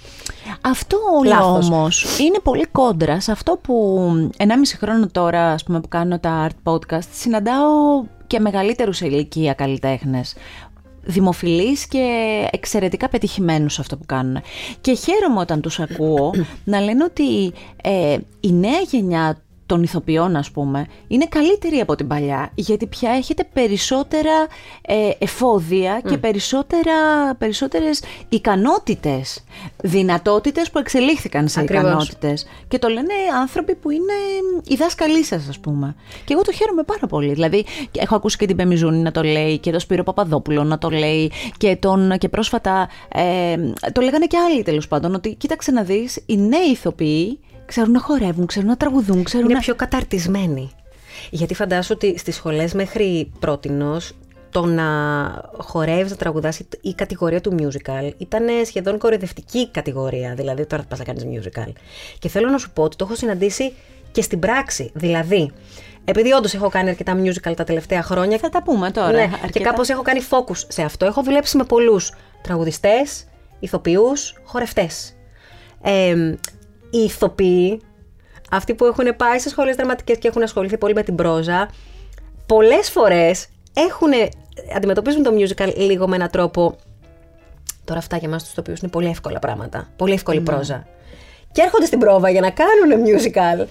[0.61, 1.69] Αυτό όλο Λάθος.
[1.69, 4.01] όμως είναι πολύ κόντρα σε αυτό που
[4.37, 4.43] 1,5
[4.77, 10.35] χρόνο τώρα ας πούμε, που κάνω τα art podcast συναντάω και μεγαλύτερους σε ηλικία καλλιτέχνες
[11.01, 12.05] δημοφιλείς και
[12.51, 14.41] εξαιρετικά πετυχημένους σε αυτό που κάνουν.
[14.81, 20.51] Και χαίρομαι όταν τους ακούω να λένε ότι ε, η νέα γενιά των ηθοποιών ας
[20.51, 24.47] πούμε είναι καλύτερη από την παλιά γιατί πια έχετε περισσότερα
[24.81, 26.93] ε, εφόδια και περισσότερα,
[27.37, 29.43] περισσότερες ικανότητες,
[29.83, 31.83] δυνατότητες που εξελίχθηκαν σε Ακριβώς.
[31.85, 32.47] ικανότητες.
[32.67, 34.13] Και το λένε άνθρωποι που είναι
[34.67, 35.95] οι δάσκαλοι σας ας πούμε.
[36.25, 37.33] Και εγώ το χαίρομαι πάρα πολύ.
[37.33, 40.77] Δηλαδή και έχω ακούσει και την Πεμιζούνη να το λέει και τον Σπύρο Παπαδόπουλο να
[40.77, 43.55] το λέει και, τον, και πρόσφατα ε,
[43.91, 47.99] το λέγανε και άλλοι τέλος πάντων ότι κοίταξε να δεις οι νέοι ηθοποιοί ξέρουν να
[47.99, 49.59] χορεύουν, ξέρουν να τραγουδούν, ξέρουν Είναι να...
[49.59, 50.69] πιο καταρτισμένοι.
[51.29, 54.11] Γιατί φαντάσου ότι στις σχολές μέχρι πρότινος
[54.49, 54.83] το να
[55.57, 60.33] χορεύεις, να τραγουδάς η- η κατηγορία του musical ήταν σχεδόν κορυδευτική κατηγορία.
[60.35, 61.71] Δηλαδή τώρα θα πας να κάνεις musical.
[62.19, 63.73] Και θέλω να σου πω ότι το έχω συναντήσει
[64.11, 64.91] και στην πράξη.
[64.93, 65.51] Δηλαδή,
[66.05, 68.37] επειδή όντως έχω κάνει αρκετά musical τα τελευταία χρόνια.
[68.37, 69.11] Θα τα πούμε τώρα.
[69.11, 69.47] Ναι, αρκετά.
[69.47, 71.05] και κάπως έχω κάνει focus σε αυτό.
[71.05, 73.25] Έχω δουλέψει με πολλούς τραγουδιστές,
[73.59, 75.15] ηθοποιούς, χορευτές.
[75.81, 76.33] Ε,
[76.89, 77.81] οι ηθοποιοί,
[78.51, 81.69] αυτοί που έχουν πάει σε σχολές δραματικές και έχουν ασχοληθεί πολύ με την πρόζα,
[82.45, 84.09] πολλές φορές έχουν,
[84.75, 86.75] αντιμετωπίζουν το musical λίγο με έναν τρόπο...
[87.85, 89.89] Τώρα αυτά για εμάς τους ηθοποιούς είναι πολύ εύκολα πράγματα.
[89.95, 90.87] Πολύ εύκολη πρόζα.
[91.51, 93.67] Και έρχονται στην πρόβα για να κάνουν musical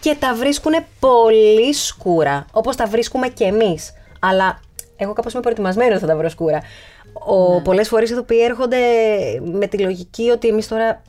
[0.00, 3.92] και τα βρίσκουν πολύ σκούρα, όπως τα βρίσκουμε και εμείς.
[4.20, 4.60] Αλλά
[4.96, 6.62] εγώ κάπως είμαι προετοιμασμένη ότι θα τα βρω σκούρα.
[7.26, 7.60] Ο, Ναι.
[7.60, 8.76] Πολλές φορές οι ηθοποιοί έρχονται
[9.42, 11.02] με τη λογική ότι εμείς τώρα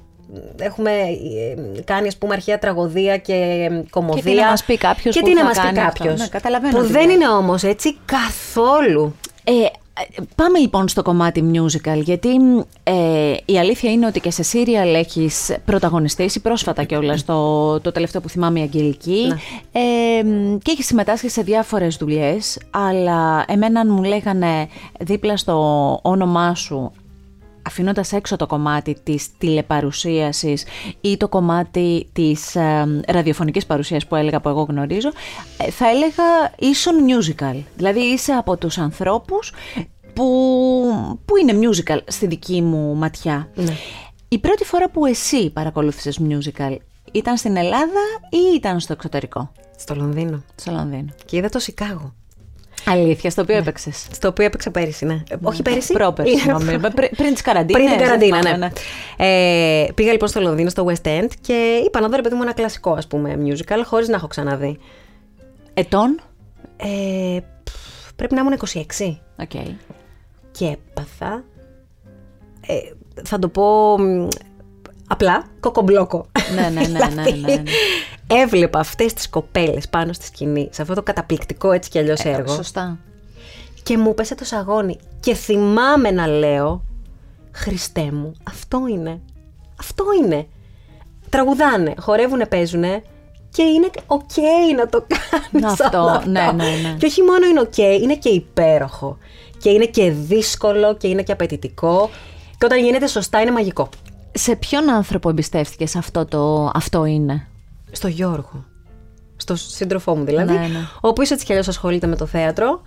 [0.60, 4.22] έχουμε ε, κάνει ας πούμε αρχαία τραγωδία και ε, κομμωδία.
[4.24, 6.04] Και τι να μας πει κάποιος Και που τι να θα μας πει κάνει αυτό.
[6.04, 6.20] κάποιος.
[6.20, 7.16] Ναι, καταλαβαίνω Που τι δεν λες.
[7.16, 9.16] είναι όμως έτσι καθόλου.
[9.44, 12.30] Ε, ε, πάμε λοιπόν στο κομμάτι musical, γιατί
[12.84, 18.22] ε, η αλήθεια είναι ότι και σε serial έχεις πρωταγωνιστήσει πρόσφατα κιόλας το, το τελευταίο
[18.22, 19.36] που θυμάμαι η Αγγελική Ναι.
[19.72, 20.24] ε,
[20.62, 24.68] και έχεις συμμετάσχει σε διάφορες δουλειές, αλλά εμένα αν μου λέγανε
[25.00, 26.92] δίπλα στο όνομά σου
[27.70, 30.66] αφήνοντας έξω το κομμάτι της τηλεπαρουσίασης
[31.02, 35.10] ή το κομμάτι της ε, ραδιοφωνικής παρουσίας που έλεγα που εγώ γνωρίζω,
[35.58, 37.64] ε, θα έλεγα ίσον musical.
[37.76, 39.54] Δηλαδή είσαι από τους ανθρώπους
[40.14, 40.26] που,
[41.26, 43.50] που είναι musical στη δική μου ματιά.
[44.28, 46.76] Η πρώτη φορά που εσύ παρακολούθησες musical
[47.12, 50.44] ήταν στην Ελλάδα ή ήταν στο εξωτερικό, Στο Λονδίνο.
[50.56, 51.10] στο Λονδίνο.
[51.26, 52.14] Και είδα το Σικάγο.
[52.86, 55.14] Αλήθεια, στο οποίο έπαιξες; Στο οποίο έπαιξα πέρυσι, ναι.
[55.30, 55.94] Ε, Όχι πέρυσι.
[55.94, 56.78] Πρόπερση, Είναι- νομίζω.
[56.96, 58.70] Πρι- πριν τις καραντίνες, Πριν την καραντίνα, θυμάμαι, ναι.
[59.26, 62.42] Ε, πήγα λοιπόν στο Λονδίνο, στο West End και είπα να δω ρε παιδί μου
[62.42, 64.78] ένα κλασικό ας πούμε musical χωρίς να έχω ξαναδεί.
[65.74, 66.20] Ετών.
[66.78, 69.50] Ε, πφ, πρέπει να ήμουν 26 Οκ.
[70.52, 71.44] και έπαθα,
[72.68, 72.74] ε,
[73.24, 74.28] θα το πω μ,
[75.08, 76.26] απλά, κοκομπλόκο.
[76.56, 77.64] Ναι, ναι, ναι, ναι, ναι, ναι.
[78.30, 82.20] Δηλαδή, Έβλεπα αυτές τις κοπέλες πάνω στη σκηνή, σε αυτό το καταπληκτικό έτσι κι αλλιώς
[82.20, 82.54] έργο.
[82.54, 82.98] Σωστά.
[83.84, 84.98] Και μου 'πεσε το σαγόνι.
[85.20, 86.84] Και θυμάμαι να λέω,
[87.52, 89.22] Χριστέ μου, αυτό είναι.
[89.80, 90.48] Αυτό είναι.
[91.30, 93.04] Τραγουδάνε, χορεύουνε, παίζουνε
[93.50, 94.30] και είναι οκ
[94.76, 95.06] να το
[95.52, 96.96] κάνεις Αυτό, όλο ναι, ναι, ναι.
[96.98, 99.18] Και όχι μόνο είναι οκ, είναι και υπέροχο.
[99.58, 102.10] Και είναι και δύσκολο και είναι και απαιτητικό.
[102.58, 103.90] Και όταν γίνεται σωστά είναι μαγικό.
[104.32, 107.49] Σε ποιον άνθρωπο εμπιστεύτηκες αυτό το αυτό είναι.
[107.92, 108.66] Στο Γιώργο.
[109.38, 110.52] Στο σύντροφό μου δηλαδή.
[110.54, 110.88] Ναι, ναι.
[111.02, 112.82] Ο οποίος έτσι κι αλλιώς ασχολείται με το θέατρο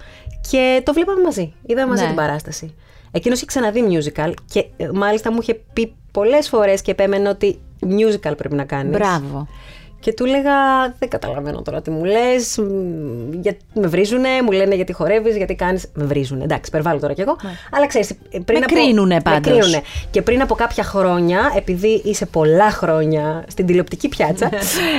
[0.50, 1.52] και το βλέπαμε μαζί.
[1.66, 2.06] Είδαμε μαζί Ναι.
[2.08, 2.74] την παράσταση.
[3.10, 7.60] Εκείνος είχε ξαναδεί musical και ε, μάλιστα μου είχε πει πολλές φορές και επέμενε ότι
[7.82, 8.96] musical πρέπει να κάνεις.
[8.96, 9.48] Μπράβο.
[10.02, 10.52] Και του έλεγα,
[10.98, 12.58] δεν καταλαβαίνω τώρα τι μου λες.
[13.40, 15.90] Γιατί με βρίζουνε, μου λένε γιατί χορεύεις, γιατί κάνεις.
[15.94, 17.36] Με βρίζουνε, εντάξει, υπερβάλλω τώρα κι εγώ.
[17.70, 18.58] Αλλά ξέρεις, πριν Ναι.
[18.58, 18.74] Με από.
[18.74, 19.40] κρίνουνε με πάντως.
[19.52, 19.82] κρίνουνε.
[20.10, 24.50] Και πριν από κάποια χρόνια, επειδή είσαι πολλά χρόνια στην τηλεοπτική πιάτσα,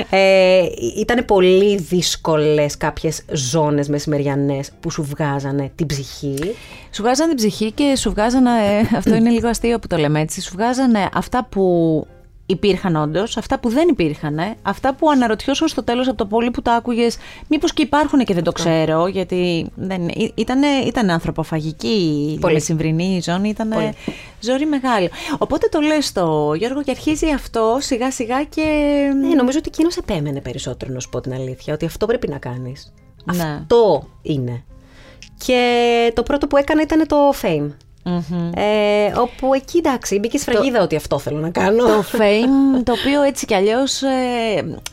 [0.10, 0.62] ε,
[1.00, 6.56] ήταν πολύ δύσκολες κάποιες ζώνες μεσημεριανές που σου βγάζανε την ψυχή.
[6.92, 8.50] Σου βγάζανε την ψυχή και σου βγάζανε.
[8.98, 10.42] αυτό είναι λίγο αστείο που το λέμε έτσι.
[10.42, 12.08] Σου βγάζανε αυτά που
[12.46, 16.62] υπήρχαν όντως, αυτά που δεν υπήρχαν, αυτά που αναρωτιώσουν στο τέλος από το πόλι που
[16.62, 17.18] τα άκουγες.
[17.48, 22.54] Μήπως και υπάρχουν και δεν το ξέρω, γιατί δεν, ήταν, ήταν ανθρωποφαγική η Πολύ.
[22.54, 23.94] μεσημβρινή ζώνη, ήταν Πολύ.
[24.40, 25.08] ζόρι μεγάλο.
[25.38, 28.62] Οπότε το λες το Γιώργο και αρχίζει αυτό σιγά σιγά και.
[29.22, 32.38] Ναι, νομίζω ότι εκείνος επέμενε περισσότερο, να σου πω την αλήθεια, ότι αυτό πρέπει να
[32.38, 32.94] κάνεις.
[33.34, 33.44] Ναι.
[33.44, 34.64] Αυτό είναι.
[35.46, 37.70] Και το πρώτο που έκανα ήταν το Fame.
[38.56, 41.84] Ε, όπου εκεί εντάξει, μπήκε σφραγίδα ότι αυτό θέλω να κάνω.
[41.86, 44.08] Το fame, το οποίο έτσι κι αλλιώς ε,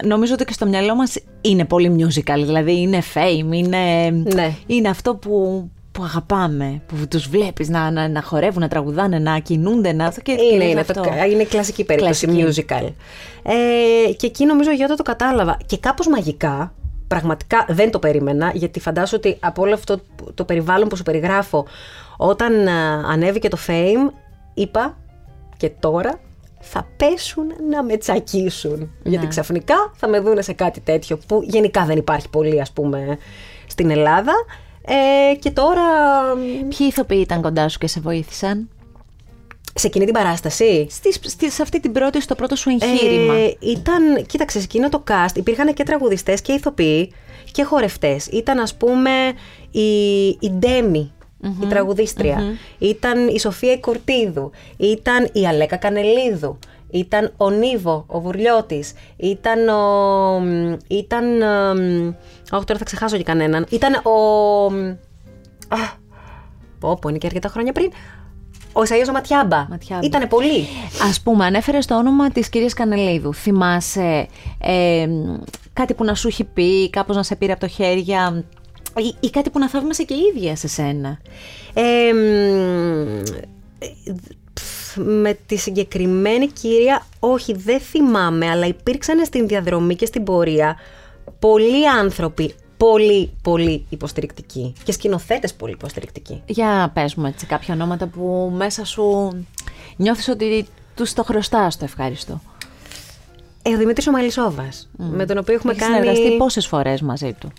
[0.05, 2.35] νομίζω ότι και στο μυαλό μας είναι πολύ musical.
[2.44, 4.53] Δηλαδή είναι fame, είναι, Ναι.
[4.66, 6.83] είναι αυτό που, που αγαπάμε.
[6.87, 9.92] Που τους βλέπεις να, να, να χορεύουν, να τραγουδάνε, να κινούνται.
[9.92, 11.01] Να, και, και Είναι, λες είναι, αυτό.
[11.01, 12.64] το, είναι κλασική περίπτωση Κλασική.
[12.68, 12.87] musical.
[13.42, 16.73] Ε, και εκεί νομίζω για όταν το κατάλαβα και κάπως μαγικά,
[17.11, 20.01] πραγματικά δεν το περίμενα, γιατί φαντάζομαι ότι από όλο αυτό
[20.35, 21.66] το περιβάλλον που σου περιγράφω,
[22.16, 24.12] όταν α, ανέβηκε το Fame,
[24.55, 24.96] είπα
[25.57, 26.20] και τώρα
[26.61, 28.90] θα πέσουν να με τσακίσουν.
[29.03, 33.18] Γιατί ξαφνικά θα με δούνε σε κάτι τέτοιο που γενικά δεν υπάρχει πολύ ας πούμε
[33.66, 34.33] στην Ελλάδα.
[34.85, 35.83] Ε, και τώρα
[36.68, 38.68] Ποιοι ηθοποιοί ήταν κοντά σου και σε βοήθησαν;
[39.81, 43.35] Σε εκείνη την παράσταση; Στη, στη- σε αυτή την πρώτη, στο πρώτο σου εγχείρημα.
[43.35, 47.12] Ε, ήταν, κοίταξε, σε εκείνο το cast υπήρχαν και τραγουδιστές και ηθοποιοί
[47.53, 48.27] και χορευτές.
[48.27, 49.11] Ήταν ας πούμε
[49.71, 51.12] η, η ντεμι
[51.62, 52.43] η τραγουδιστρια
[52.79, 54.51] Ήταν η Σοφία η Κορτίδου.
[54.77, 56.59] Ήταν η Αλέκα Κανελίδου.
[56.90, 58.93] Ήταν ο Νίβο, ο Βουρλιώτης.
[59.16, 60.40] Ήταν ο...
[60.40, 61.43] μ, Ήταν...
[61.43, 62.07] ε, μ,
[62.53, 63.66] Όχι, τώρα θα ξεχάσω και κανέναν.
[63.71, 64.11] Ήταν ο...
[64.71, 64.88] μ,
[65.69, 65.77] Α,
[66.79, 67.90] πω, πω, είναι και αρκετά χρόνια πριν.
[68.73, 69.67] Ο Ισαΐας ο Ματιάμπα.
[69.71, 70.07] Ματιάμπα.
[70.07, 70.67] Ήτανε πολύ.
[71.09, 73.35] Ας πούμε, ανέφερες το όνομα της κυρίας Κανελίδου.
[73.35, 74.27] Θυμάσαι
[74.61, 75.09] ε,
[75.73, 78.45] κάτι που να σου έχει πει, κάπως να σε πήρε από το χέρια
[78.97, 81.19] ή, ή κάτι που να θαύμασε και η ίδια σε σένα.
[81.75, 83.25] Ε, μ,
[83.79, 83.89] ε,
[84.53, 90.77] πφ, με τη συγκεκριμένη κυρία, όχι δεν θυμάμαι, αλλά υπήρξαν στην διαδρομή και στην πορεία
[91.39, 92.55] πολλοί άνθρωποι
[92.87, 96.43] πολύ πολύ υποστηρικτικοί και σκηνοθέτες πολύ υποστηρικτικοί.
[96.47, 99.31] Για πες μου έτσι κάποια ονόματα που μέσα σου
[99.97, 102.40] νιώθεις ότι τους το χρωστάς το ευχάριστο.
[103.62, 105.95] Ε, ο Δημήτρης ο Μαλισσόβας, με τον οποίο έχουμε Έχεις κάνει...
[105.95, 107.53] συνεργαστεί πόσες φορές μαζί του;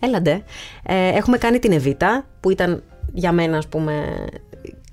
[0.00, 0.44] Έλαντε.
[0.82, 4.24] Ε, έχουμε κάνει την Εβίτα, που ήταν για μένα, ας πούμε,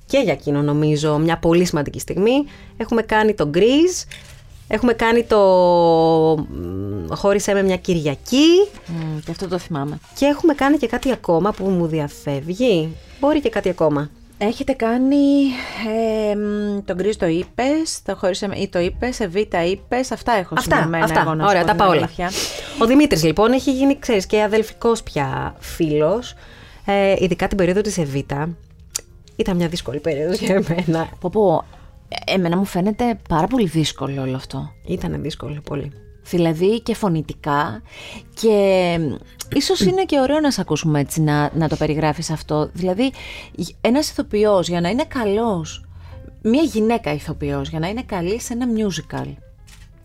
[0.05, 2.45] και για εκείνο νομίζω, μια πολύ σημαντική στιγμή.
[2.77, 4.07] Έχουμε κάνει το Grease,
[4.67, 5.37] έχουμε κάνει το
[6.37, 8.47] μ, Χώρισέ με μια Κυριακή
[8.87, 9.99] Μμ, και αυτό το θυμάμαι.
[10.15, 12.89] και έχουμε κάνει και κάτι ακόμα που μου διαφεύγει.
[13.19, 14.09] Μπορεί και κάτι ακόμα.
[14.37, 15.15] Έχετε κάνει
[16.31, 20.11] ε, μ, τον Γκρι το είπες, το χωρίς ή το είπες, σε Β είπες.
[20.11, 21.21] Αυτά έχω Αυτά, σημειωμένα αυτά.
[21.21, 21.97] εγώ να σου Ωραία, πω τα την πάω όλα.
[21.99, 22.31] αλήθεια.
[22.81, 26.33] Ο Δημήτρης λοιπόν έχει γίνει, ξέρεις, και αδελφικός πια φίλος.
[26.85, 28.49] Ε, ειδικά την περίοδο της Εβίτα.
[29.35, 31.07] Ήταν μια δύσκολη περίοδος για εμένα.
[31.19, 31.82] Πω πω, ε,
[32.25, 34.71] εμένα μου φαίνεται πάρα πολύ δύσκολο όλο αυτό.
[34.87, 35.91] Ήταν δύσκολο πολύ.
[36.29, 37.81] Δηλαδή και φωνητικά
[38.33, 38.99] και
[39.53, 42.69] ίσως είναι και ωραίο να σε ακούσουμε έτσι να, να το περιγράφεις αυτό.
[42.73, 43.11] Δηλαδή
[43.81, 45.85] ένας ηθοποιός για να είναι καλός,
[46.41, 49.33] μια γυναίκα ηθοποιός για να είναι καλή σε ένα musical,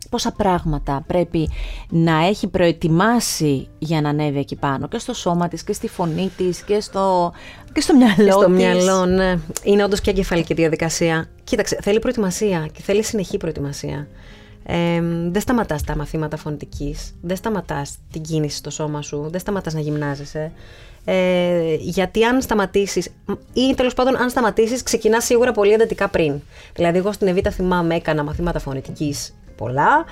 [0.09, 1.49] πόσα πράγματα πρέπει
[1.89, 6.31] να έχει προετοιμάσει για να ανέβει εκεί πάνω και στο σώμα της και στη φωνή
[6.37, 7.33] της και στο,
[7.73, 8.55] και στο μυαλό Και στο της.
[8.55, 9.39] μυαλό, ναι.
[9.63, 11.29] Είναι όντως και εγκεφαλική διαδικασία.
[11.45, 14.09] Κοίταξε, θέλει προετοιμασία και θέλει συνεχή προετοιμασία.
[14.71, 19.75] Ε, δεν σταματάς τα μαθήματα φωνητικής, δεν σταματάς την κίνηση στο σώμα σου, δεν σταματάς
[19.75, 20.53] να γυμνάζεσαι.
[21.05, 23.09] Ε, γιατί αν σταματήσεις,
[23.53, 26.41] ή τέλος πάντων αν σταματήσεις ξεκινάς σίγουρα πολύ εντατικά πριν.
[26.75, 30.05] Δηλαδή εγώ στην Εβίτα θυμάμαι έκανα μαθήματα φωνητικής πολλά.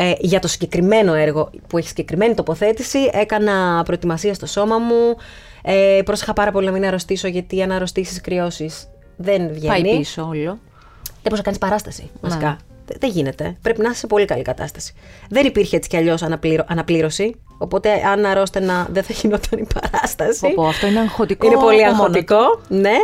[0.00, 5.16] Ε, για το συγκεκριμένο έργο που έχει συγκεκριμένη τοποθέτηση έκανα προετοιμασία στο σώμα μου.
[5.62, 9.82] Ε, πρόσεχα πάρα πολύ να μην αρρωστήσω γιατί αν αρρωστήσεις κρυώσεις δεν βγαίνει.
[9.82, 10.58] Πάει πίσω όλο.
[11.04, 12.58] Δεν μπορείς να κάνεις παράσταση, βασικά.
[12.86, 13.56] Δεν, δεν γίνεται.
[13.62, 14.94] Πρέπει να είσαι σε πολύ καλή κατάσταση.
[15.28, 16.22] Δεν υπήρχε έτσι κι αλλιώς
[16.66, 17.34] αναπλήρωση.
[17.58, 20.40] Οπότε, αν αρρώστενα, δεν θα γινόταν η παράσταση.
[20.40, 22.60] Πω, πω, αυτό είναι αγχωτικό Είναι πολύ από μόνο αγχωτικό.
[22.68, 22.96] Ναι.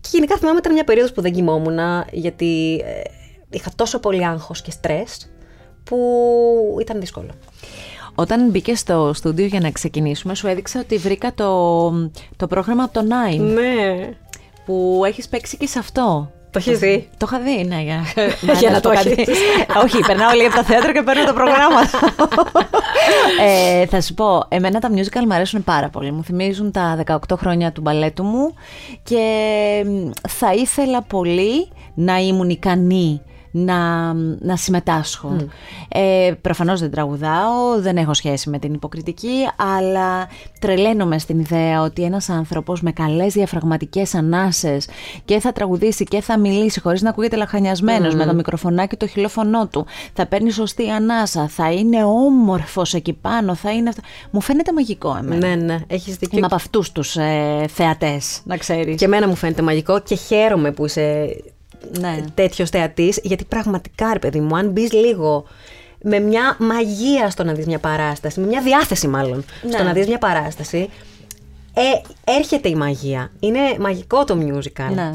[0.00, 1.78] Και γενικά θυμάμαι ήταν μια περίοδος που δεν κοιμόμουν,
[2.10, 3.00] γιατί ε,
[3.52, 5.30] είχα τόσο πολύ άγχος και στρες
[5.84, 5.98] που
[6.80, 7.30] ήταν δύσκολο.
[8.14, 11.90] Όταν μπήκες στο στούντιο για να ξεκινήσουμε, σου έδειξα ότι βρήκα το,
[12.36, 14.08] το πρόγραμμα από το Nine, Ναι.
[14.64, 16.30] που έχεις παίξει και σε αυτό.
[16.50, 17.08] Το έχεις δει.
[17.16, 18.04] Το είχα δει, ναι, για,
[18.60, 19.10] Για να σου το πω κάτι.
[19.10, 19.38] έχεις.
[19.84, 21.80] Όχι, περνάω λίγο από τα θέατρα και παίρνω το πρόγραμμα.
[23.46, 26.12] ε, θα σου πω, εμένα τα musical μου αρέσουν πάρα πολύ.
[26.12, 28.54] Μου θυμίζουν τα 18 χρόνια του μπαλέτου μου
[29.02, 29.24] και
[29.86, 33.20] μ, θα ήθελα πολύ να ήμουν ικανή
[33.52, 35.36] να, να συμμετάσχω.
[35.88, 40.28] Ε, προφανώς δεν τραγουδάω, δεν έχω σχέση με την υποκριτική, αλλά
[40.60, 44.88] τρελαίνομαι στην ιδέα ότι ένας άνθρωπος με καλές διαφραγματικές ανάσες
[45.24, 49.66] και θα τραγουδήσει και θα μιλήσει χωρίς να ακούγεται λαχανιασμένος με το μικροφωνάκι το χιλόφωνο
[49.66, 54.00] του, θα παίρνει σωστή ανάσα, θα είναι όμορφος εκεί πάνω, θα είναι αυτό.
[54.30, 55.46] Μου φαίνεται μαγικό εμένα.
[55.46, 56.38] Ναι, ναι, έχεις δίκιο.
[56.38, 58.96] Είμαι από αυτούς τους ε, θεατές, να ξέρεις.
[58.96, 61.36] Και εμένα μου φαίνεται μαγικό και χαίρομαι που είσαι
[62.00, 62.24] Ναι.
[62.34, 65.44] τέτοιος θεατής, γιατί πραγματικά, ρε παιδί μου, αν μπεις λίγο
[66.02, 69.70] με μια μαγεία στο να δεις μια παράσταση, με μια διάθεση μάλλον Ναι.
[69.70, 70.88] στο να δεις μια παράσταση,
[71.74, 71.82] ε,
[72.38, 73.30] έρχεται η μαγεία.
[73.40, 74.94] Είναι μαγικό το musical.
[74.94, 75.10] Ναι.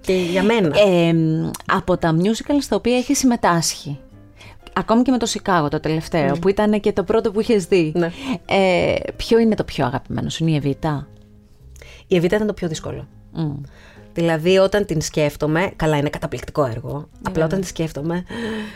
[0.00, 0.78] Και για μένα.
[0.78, 1.14] Ε,
[1.66, 3.98] από τα musical στα οποία έχει συμμετάσχει.
[4.72, 7.92] Ακόμη και με το Σικάγο το τελευταίο, που ήταν και το πρώτο που είχες δει.
[7.96, 8.10] Ναι.
[8.46, 11.08] Ε, ποιο είναι το πιο αγαπημένο σου, είναι η Εβίτα.
[12.06, 13.06] Η Εβίτα ήταν το πιο δύσκολο.
[14.14, 15.72] Δηλαδή, όταν την σκέφτομαι.
[15.76, 17.08] Καλά, είναι καταπληκτικό έργο.
[17.22, 18.24] Απλά όταν τη σκέφτομαι,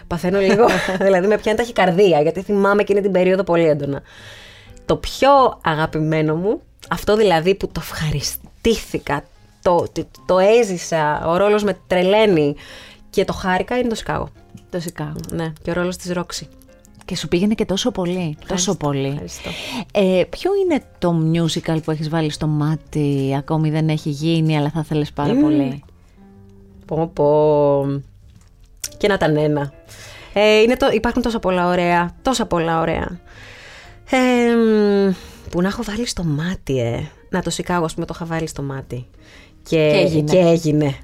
[0.06, 0.66] παθαίνω λίγο.
[1.06, 4.02] δηλαδή, με πιάνει ταχυκαρδία, γιατί θυμάμαι εκείνη την περίοδο πολύ έντονα.
[4.86, 9.24] Το πιο αγαπημένο μου, αυτό δηλαδή που το ευχαριστήθηκα,
[9.62, 12.56] το, το, το έζησα, ο ρόλος με τρελαίνει
[13.10, 14.28] και το χάρηκα είναι το Σικάγο.
[14.70, 15.20] Το Σικάγο.
[15.30, 16.48] Ναι, και ο ρόλος της Ρόξη.
[17.04, 18.36] Και σου πήγαινε και τόσο πολύ.
[18.46, 19.06] τόσο πολύ.
[19.06, 19.50] ευχαριστώ.
[19.92, 24.70] Ε, ποιο είναι το musical που έχεις βάλει στο μάτι, ακόμη δεν έχει γίνει, αλλά
[24.70, 25.82] θα θέλεις πάρα πολύ;
[26.86, 27.86] Πω πω.
[28.96, 29.72] Και να ήταν ένα.
[30.32, 32.14] Ε, είναι το, υπάρχουν τόσα πολλά ωραία.
[32.22, 33.20] Τόσα πολλά ωραία.
[34.10, 35.12] Ε, μ,
[35.50, 37.08] που να έχω βάλει στο μάτι, ε.
[37.30, 39.06] Να το Σικάγο, ας πούμε, το είχα βάλει στο μάτι.
[39.62, 40.32] Και, Και έγινε.
[40.32, 40.94] Και έγινε.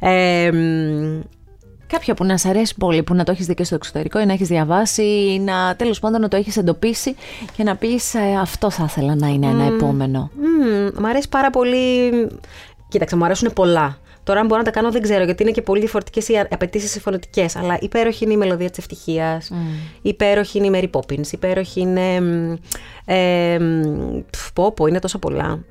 [0.00, 0.50] Ε,
[1.90, 4.20] μ, Κάποιο που να σ' αρέσει πολύ, που να το έχεις δει και στο εξωτερικό
[4.20, 7.14] ή να έχεις διαβάσει ή να τέλος πάντων να το έχεις εντοπίσει
[7.56, 10.30] και να πεις «Ε, αυτό θα ήθελα να είναι ένα επόμενο.
[10.34, 12.10] μ, μ' αρέσει πάρα πολύ.
[12.88, 13.98] Κοίταξε, μου αρέσουν πολλά.
[14.24, 16.90] Τώρα, αν μπορώ να τα κάνω, δεν ξέρω, γιατί είναι και πολύ διαφορετικές οι απαιτήσεις
[16.90, 17.46] συμφωνητικέ.
[17.56, 19.50] Αλλά υπέροχη είναι η μελωδία της ευτυχίας.
[20.02, 21.32] Υπέροχη είναι η Mary Poppins.
[21.32, 22.20] Υπέροχη είναι.
[22.20, 22.54] μ,
[23.04, 25.64] Ε, μ, πφ, πω, πω, είναι τόσο πολλά.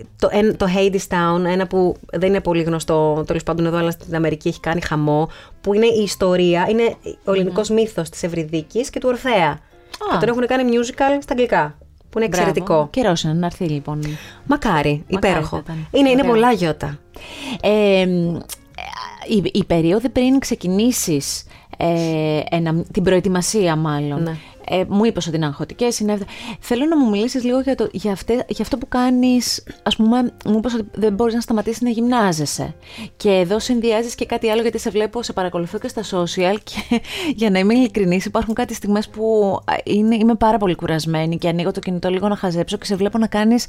[0.00, 3.76] Ε, Το, εν- το Hades Town, ένα που δεν είναι πολύ γνωστό τέλος πάντων εδώ,
[3.76, 5.28] αλλά στην Αμερική έχει κάνει χαμό,
[5.60, 9.58] που είναι η ιστορία, είναι ο ελληνικός μύθος της Ευρυδίκης και του Ορφέα.
[10.10, 11.78] Και τον έχουν κάνει musical στα αγγλικά,
[12.10, 12.88] που είναι εξαιρετικό.
[12.90, 14.00] Καιρός είναι να έρθει λοιπόν.
[14.46, 15.56] Μακάρι, υπέροχο.
[15.56, 15.86] θα ήταν.
[15.90, 16.32] Είναι, είναι Ωραία.
[16.32, 16.98] πολλά γιώτα.
[17.62, 18.36] Ε, μ,
[19.28, 21.44] η, η περίοδο πριν ξεκινήσεις
[21.76, 24.22] ε, ένα, την προετοιμασία μάλλον.
[24.22, 24.36] Ναι.
[24.68, 26.18] Ε, μου είπες ότι είναι αγχωτικές, είναι...
[26.60, 30.32] Θέλω να μου μιλήσεις λίγο για, το, για, αυτέ, για αυτό που κάνεις, ας πούμε,
[30.44, 32.74] μου είπες ότι δεν μπορείς να σταματήσεις να γυμνάζεσαι.
[33.16, 37.00] Και εδώ συνδυάζεις και κάτι άλλο, γιατί σε βλέπω, σε παρακολουθώ και στα social και
[37.40, 41.48] για να είμαι ειλικρινής, υπάρχουν κάτι στιγμές που α, είναι, είμαι πάρα πολύ κουρασμένη και
[41.48, 43.66] ανοίγω το κινητό λίγο να χαζέψω και σε βλέπω να κάνεις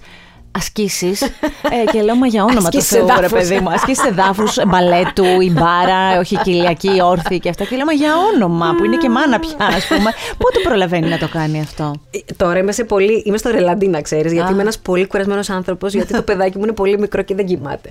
[0.52, 1.30] ασκήσεις ε,
[1.92, 3.32] και λέω μα για όνομα του Ασκήσεις Θεού ρε εδάφους.
[3.48, 7.92] παιδί μου ασκήσεις εδάφους, μπαλέτου, η μπάρα, όχι κοιλιακή, όρθιοι και αυτά και λέω μα
[7.94, 11.94] για όνομα που είναι και μάνα πια ας πούμε πότε προλαβαίνει να το κάνει αυτό;
[12.12, 14.52] Ε, Τώρα είμαι, σε πολύ, είμαι στο ρελαντί, να ξέρεις, γιατί Α.
[14.52, 17.90] είμαι ένας πολύ κουρασμένος άνθρωπος, γιατί το παιδάκι μου είναι πολύ μικρό και δεν κοιμάται.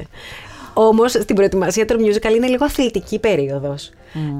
[0.74, 3.90] Όμως στην προετοιμασία του musical είναι λίγο αθλητική περίοδος.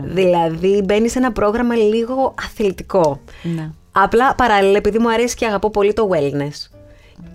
[0.05, 3.21] Δηλαδή μπαίνει σε ένα πρόγραμμα λίγο αθλητικό.
[3.43, 3.69] ναι.
[3.93, 6.79] Απλά παράλληλα, επειδή μου αρέσει και αγαπώ πολύ το wellness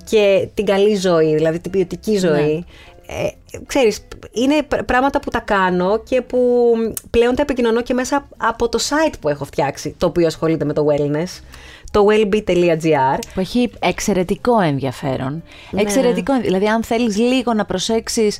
[0.09, 2.65] και την καλή ζωή, δηλαδή την ποιοτική ζωή.
[3.07, 3.27] Ε,
[3.65, 6.71] ξέρεις, είναι πr- πράγματα που τα κάνω και που
[7.09, 10.73] πλέον τα επικοινωνώ και μέσα από το site που έχω φτιάξει, το οποίο ασχολείται με
[10.73, 11.41] το wellness,
[11.91, 13.19] το wellbe.gr.
[13.33, 15.43] που έχει εξαιρετικό ενδιαφέρον
[15.75, 18.39] εξαιρετικό, δηλαδή αν θέλεις λίγο να προσέξεις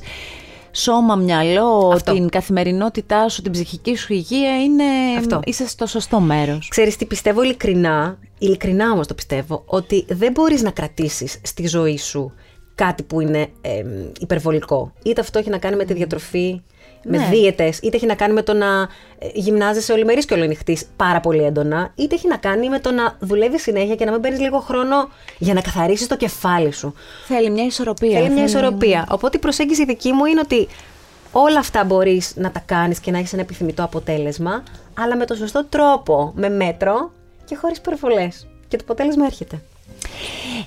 [0.76, 2.12] σώμα, μυαλό, Αυτό.
[2.12, 4.84] την καθημερινότητά σου, την ψυχική σου υγεία είναι,
[5.18, 5.40] Αυτό.
[5.44, 10.62] είσαι στο σωστό μέρος Ξέρεις τι πιστεύω ειλικρινά, ειλικρινά όμως το πιστεύω, ότι δεν μπορείς
[10.62, 12.32] να κρατήσεις στη ζωή σου
[12.74, 13.86] κάτι που είναι εμ,
[14.20, 14.92] υπερβολικό.
[15.02, 16.62] Είτε αυτό έχει να κάνει με τη διατροφή,
[17.08, 17.28] με Ναι.
[17.30, 18.88] δίαιτες, είτε έχει να κάνει με το να
[19.18, 23.16] ε, γυμνάζεσαι ολημερής και ολονυχτής πάρα πολύ έντονα, είτε έχει να κάνει με το να
[23.18, 26.94] δουλεύεις συνέχεια και να μην παίρνεις λίγο χρόνο για να καθαρίσεις το κεφάλι σου.
[27.26, 29.06] θέλει μια ισορροπία Θέλει μια ισορροπία.
[29.10, 30.68] Οπότε η προσέγγιση δική μου είναι ότι
[31.32, 34.62] όλα αυτά μπορείς να τα κάνεις και να έχεις ένα επιθυμητό αποτέλεσμα,
[34.98, 37.12] αλλά με το σωστό τρόπο, με μέτρο
[37.44, 38.46] και χωρίς υπερβολές.
[38.68, 39.60] Και το αποτέλεσμα έρχεται.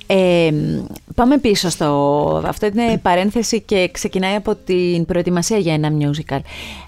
[0.08, 0.52] Ε,
[1.16, 2.42] πάμε πίσω στο...
[2.46, 6.40] Αυτό είναι παρένθεση και ξεκινάει από την προετοιμασία για ένα musical.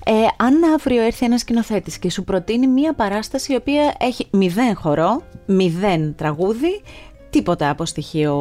[0.05, 4.75] Ε, αν αύριο έρθει ένας σκηνοθέτης και σου προτείνει μία παράσταση η οποία έχει μηδέν
[4.75, 6.81] χορό, μηδέν τραγούδι,
[7.29, 8.35] τίποτα από στοιχείο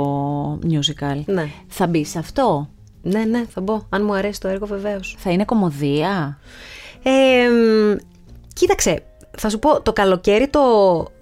[0.62, 1.22] musical.
[1.26, 1.48] Ναι.
[1.68, 2.68] Θα μπει σε αυτό;
[3.02, 3.82] Ναι, ναι, θα μπω.
[3.88, 5.16] Αν μου αρέσει το έργο, βεβαίως.
[5.18, 6.38] Θα είναι κομμωδία;
[7.02, 7.96] Ε, μ,
[8.52, 9.02] κοίταξε,
[9.38, 10.60] θα σου πω, το καλοκαίρι το,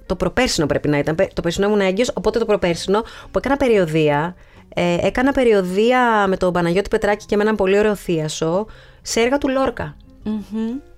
[0.09, 1.14] το προπέρσινο πρέπει να ήταν.
[1.14, 4.35] Πε- Το περσινό ήμουν έγκυος, οπότε το προπέρσινο που έκανα περιοδία.
[4.75, 8.66] Ε, έκανα περιοδία με τον Παναγιώτη Πετράκη και με έναν πολύ ωραίο θίασο
[9.03, 9.97] σε έργα του Λόρκα.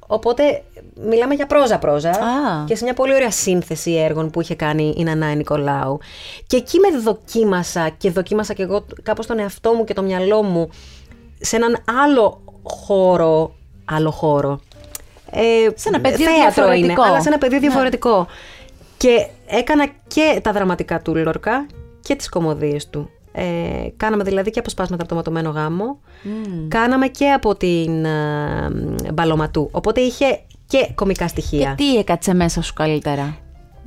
[0.06, 0.62] Οπότε
[1.08, 2.64] μιλάμε για πρόζα-πρόζα Α.
[2.66, 5.98] και σε μια πολύ ωραία σύνθεση έργων που είχε κάνει η Νανάη Νικολάου.
[6.46, 10.42] Και εκεί με δοκίμασα και δοκίμασα και εγώ κάπως τον εαυτό μου και το μυαλό
[10.42, 10.68] μου
[11.40, 14.60] σε έναν άλλο χώρο, άλλο χώρο.
[15.30, 16.84] Ε, Σε ένα πεδίο θέατρο διαφορετικό.
[17.02, 17.66] είναι, αλλά σε ένα πεδίο Ναι.
[19.00, 19.30] Διαφορετικό.
[19.46, 21.66] Και έκανα και τα δραματικά του Λόρκα
[22.00, 23.10] και τις κομμωδίες του.
[23.32, 26.00] Ε, κάναμε δηλαδή και αποσπάσματα από το ματωμένο γάμο.
[26.68, 28.70] Κάναμε και από την ε,
[29.14, 29.68] Μπαλωματού.
[29.72, 31.74] Οπότε είχε και κομικά στοιχεία.
[31.76, 33.36] Και τι έκατσε μέσα σου καλύτερα,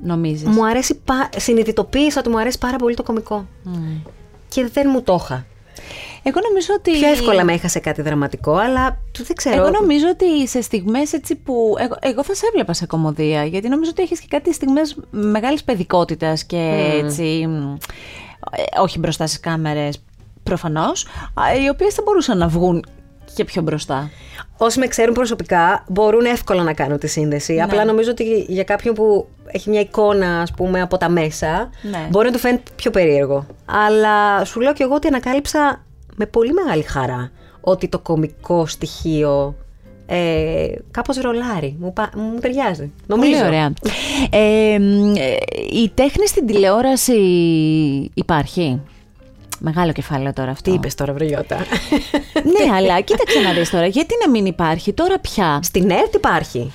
[0.04, 1.30] νομίζεις; Μου αρέσει, πα...
[1.38, 3.48] συνειδητοποίησα ότι μου αρέσει πάρα πολύ το κομικό.
[4.50, 5.46] και δεν μου το είχα.
[6.24, 6.92] Εγώ νομίζω ότι.
[6.92, 9.56] Πιο εύκολα με έχασε κάτι δραματικό, αλλά δεν ξέρω.
[9.56, 11.76] Εγώ νομίζω ότι σε στιγμές έτσι που.
[11.80, 15.64] Εγώ, εγώ θα σε έβλεπα σε κομμωδία, γιατί νομίζω ότι έχεις και κάτι στιγμές μεγάλης
[15.64, 17.48] παιδικότητας και έτσι.
[18.52, 20.04] ε, Όχι μπροστά στις κάμερες,
[20.44, 21.08] προφανώς,
[21.64, 22.86] οι οποίες θα μπορούσαν να βγουν
[23.36, 24.10] και πιο μπροστά.
[24.58, 27.54] Όσοι με ξέρουν προσωπικά μπορούν εύκολα να κάνουν τη σύνδεση.
[27.54, 27.64] Ναι.
[27.64, 32.08] Απλά νομίζω ότι για κάποιον που έχει μια εικόνα, ας πούμε, από τα μέσα, Ναι.
[32.10, 33.46] μπορεί να του φαίνεται πιο περίεργο.
[33.66, 35.84] Αλλά σου λέω και εγώ ότι ανακάλυψα
[36.16, 39.56] με πολύ μεγάλη χαρά ότι το κομικό στοιχείο
[40.06, 41.76] ε, κάπως ρολάρει.
[41.80, 42.92] Μου, πα- μου ταιριάζει.
[43.08, 43.32] Νομίζω.
[43.32, 43.74] Πολύ ωραία.
[44.30, 45.36] Ε, μ, ε,
[45.84, 47.20] η τέχνη στην τηλεόραση
[48.14, 48.82] υπάρχει;
[49.60, 50.70] Μεγάλο κεφάλαιο τώρα αυτό.
[50.70, 51.56] Τι είπες τώρα, Βρεγιώτα;
[52.34, 53.86] Ναι, αλλά κοίταξε να δεις τώρα.
[53.86, 55.60] Γιατί να μην υπάρχει; Τώρα πια.
[55.64, 56.72] Στην ΕΡΤ υπάρχει.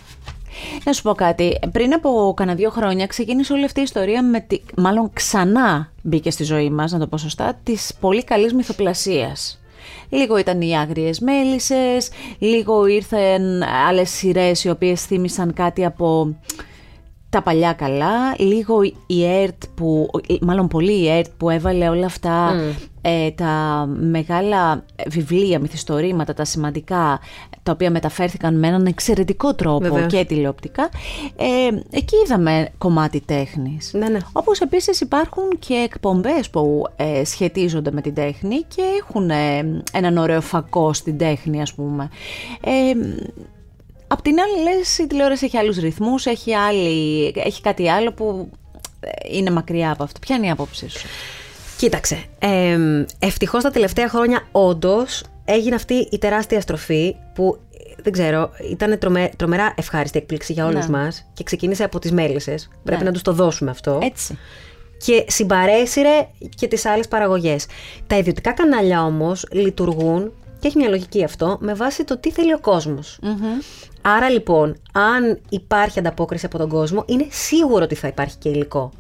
[0.85, 1.59] Να σου πω κάτι.
[1.73, 4.61] Πριν από κανένα δύο χρόνια ξεκίνησε όλη αυτή η ιστορία με τη...
[4.77, 9.61] Μάλλον ξανά μπήκε στη ζωή μας, να το πω σωστά, της πολύ καλής μυθοπλασίας.
[10.09, 16.37] Λίγο ήταν οι άγριες μέλισσες, λίγο ήρθαν άλλες σειρές οι οποίες θύμισαν κάτι από
[17.31, 22.55] τα παλιά καλά, λίγο η ΕΡΤ που, μάλλον πολύ η ΕΡΤ που έβαλε όλα αυτά
[23.01, 27.21] ε, τα μεγάλα βιβλία, μυθιστορήματα, τα σημαντικά,
[27.69, 30.13] τα οποία μεταφέρθηκαν με έναν εξαιρετικό τρόπο Βεβαίως.
[30.13, 30.89] και τηλεοπτικά,
[31.37, 31.47] ε,
[31.91, 33.91] εκεί είδαμε κομμάτι τέχνης.
[33.93, 34.19] Ναι, ναι.
[34.33, 40.17] Όπως επίσης υπάρχουν και εκπομπές που ε, σχετίζονται με την τέχνη και έχουν ε, έναν
[40.17, 42.09] ωραίο φακό στην τέχνη ας πούμε.
[42.61, 42.93] Ε,
[44.11, 48.49] Απ' την άλλη λες η τηλεόραση έχει άλλους ρυθμούς, έχει, άλλη, έχει κάτι άλλο που
[49.01, 50.19] ε, είναι μακριά από αυτό.
[50.19, 51.07] Ποια είναι η άποψή σου;
[51.79, 52.25] Κοίταξε.
[52.39, 52.79] Ε,
[53.19, 55.23] Ευτυχώς τα τελευταία χρόνια όντως
[55.53, 60.67] έγινε αυτή η τεράστια στροφή που ε, δεν ξέρω, ήταν τρομε, τρομερά ευχάριστη έκπληξη για
[60.67, 60.99] όλους Ναι.
[60.99, 62.69] μας και ξεκίνησε από τις μέλισσες.
[62.85, 63.07] Πρέπει Ναι.
[63.07, 63.99] να τους το δώσουμε αυτό.
[64.03, 64.39] Έτσι.
[65.05, 67.67] Και συμπαρέσυρε και τις άλλες παραγωγές.
[68.07, 72.53] Τα ιδιωτικά κανάλια όμως λειτουργούν και έχει μια λογική αυτό με βάση το τι θέλει
[72.55, 73.19] ο κοσμος
[74.03, 78.91] Άρα λοιπόν, αν υπάρχει ανταπόκριση από τον κόσμο, είναι σίγουρο ότι θα υπάρχει και υλικό.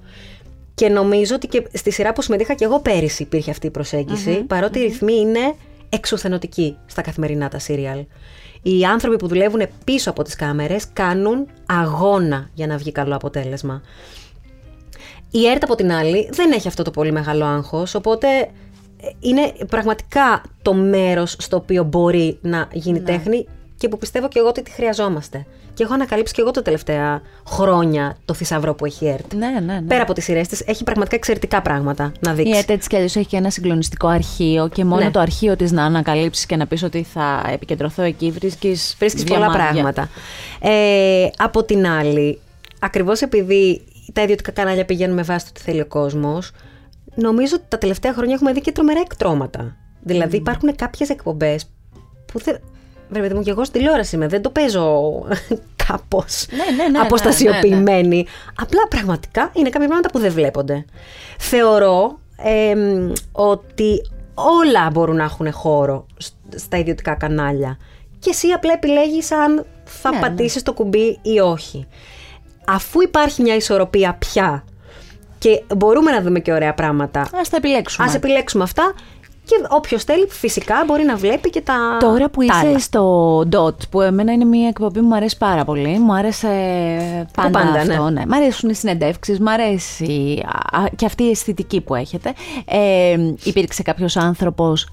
[0.74, 4.30] Και νομίζω ότι και στη σειρά που συμμετείχα και εγώ πέρυσι υπήρχε αυτή η προσεγγιση
[4.46, 5.54] παρότι οι ρυθμοί είναι
[5.88, 8.04] εξουθενωτικοί στα καθημερινά τα σύριαλ.
[8.62, 13.82] Οι άνθρωποι που δουλεύουν πίσω από τις κάμερες κάνουν αγώνα για να βγει καλό αποτέλεσμα.
[15.30, 18.48] Η ΕΡΤ από την άλλη δεν έχει αυτό το πολύ μεγάλο άγχος, οπότε ε,
[19.20, 23.46] είναι πραγματικά το μέρος στο οποίο μπορεί να γίνει τέχνη
[23.78, 25.46] και που πιστεύω και εγώ ότι τη χρειαζόμαστε.
[25.74, 29.34] Και έχω ανακαλύψει και εγώ τα τελευταία χρόνια το θησαυρό που έχει η ΕΡΤ.
[29.34, 29.82] Ναι, ναι, ναι.
[29.82, 32.58] Πέρα από τις σειρές της, έχει πραγματικά εξαιρετικά πράγματα να Η δείξει.
[32.58, 35.10] ΕΤ έτσι κι αλλιώς έχει και ένα συγκλονιστικό αρχείο και μόνο Ναι.
[35.10, 39.38] το αρχείο της να ανακαλύψεις και να πεις ότι θα επικεντρωθώ εκεί βρίσκεις, Βρίσκεις πολλά
[39.38, 39.68] διαμάντια.
[39.68, 40.08] πράγματα.
[40.60, 42.38] Ε, από την άλλη,
[42.80, 46.50] ακριβώς επειδή τα ιδιωτικά κανάλια πηγαίνουν με βάση το τι θέλει ο κόσμος,
[47.14, 49.76] νομίζω ότι τα τελευταία χρόνια έχουμε δει και τρομερά εκτρώματα.
[50.02, 51.64] Δηλαδή υπάρχουν κάποιες εκπομπές
[52.32, 52.60] που δεν...
[53.10, 55.12] Βρε παιδί μου, και εγώ στην τηλεόραση είμαι, δεν το παίζω
[55.88, 58.26] κάπως Ναι, ναι, ναι, ναι, αποστασιοποιημένη.
[58.60, 60.84] Απλά πραγματικά είναι κάποια πράγματα που δεν βλέπονται.
[61.38, 64.02] Θεωρώ εμ, ότι
[64.34, 67.78] όλα μπορούν να έχουν χώρο σ- στα ιδιωτικά κανάλια.
[68.18, 70.22] Και εσύ απλά επιλέγεις αν θα Ναι, ναι.
[70.22, 71.86] πατήσεις το κουμπί ή όχι.
[72.66, 74.64] Αφού υπάρχει μια ισορροπία πια
[75.38, 78.06] και μπορούμε να δούμε και ωραία πράγματα, Ας τα επιλέξουμε.
[78.06, 78.92] ας επιλέξουμε αυτά
[79.48, 82.78] και όποιος θέλει φυσικά μπορεί να βλέπει και τα Τώρα που τα είσαι άλλα.
[82.78, 86.48] στο DOT, που εμένα είναι μια εκπομπή που μου αρέσει πάρα πολύ, μου άρεσε
[87.34, 88.26] πάντα, πάντα, αυτό, ναι.
[88.26, 92.32] Μ' αρέσουν οι συνεντεύξεις, μ' αρέσει α, και αυτή η αισθητική που έχετε.
[92.64, 94.88] Ε, υπήρξε κάποιος άνθρωπος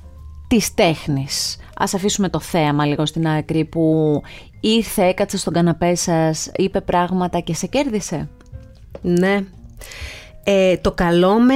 [0.48, 4.22] της τέχνης; Ας αφήσουμε το θέαμα λίγο στην άκρη που
[4.60, 8.30] ήρθε, έκατσε στον καναπέ σας, είπε πράγματα και σε κέρδισε;
[9.02, 9.44] Ναι.
[10.48, 11.56] Ε, το καλό με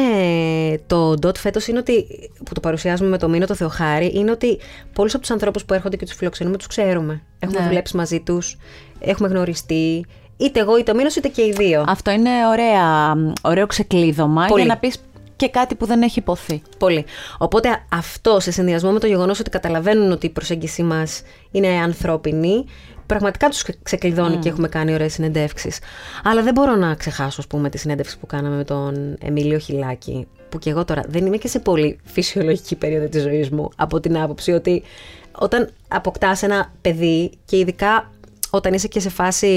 [0.88, 2.06] το DOT φέτος είναι ότι,
[2.46, 4.60] που το παρουσιάζουμε με το Μήνο το Θεοχάρη, είναι ότι
[4.94, 7.22] πολλούς από τους ανθρώπους που έρχονται και τους φιλοξενούμε τους ξέρουμε.
[7.40, 7.68] Έχουμε Ναι.
[7.68, 8.58] δουλέψει μαζί τους,
[9.00, 10.06] έχουμε γνωριστεί,
[10.38, 11.84] είτε εγώ είτε ο Μήνος είτε και οι δύο.
[11.88, 14.64] Αυτό είναι ωραία, ωραίο ξεκλείδωμα Πολύ.
[14.64, 14.98] για να πεις
[15.36, 16.62] και κάτι που δεν έχει υποθεί.
[16.78, 17.06] Πολύ.
[17.38, 21.22] Οπότε αυτό σε συνδυασμό με το γεγονός ότι καταλαβαίνουν ότι η προσέγγιση μας
[21.52, 22.66] είναι ανθρώπινη,
[23.10, 25.80] πραγματικά τους ξεκλειδώνει και έχουμε κάνει ωραίες συνεντεύξεις.
[26.24, 30.28] Αλλά δεν μπορώ να ξεχάσω, ας πούμε, τη συνέντευξη που κάναμε με τον Εμίλιο Χιλάκη,
[30.50, 34.00] που και εγώ τώρα δεν είμαι και σε πολύ φυσιολογική περίοδο της ζωής μου, από
[34.00, 34.84] την άποψη ότι
[35.32, 38.12] όταν αποκτάς ένα παιδί και ειδικά
[38.50, 39.48] όταν είσαι και σε φάση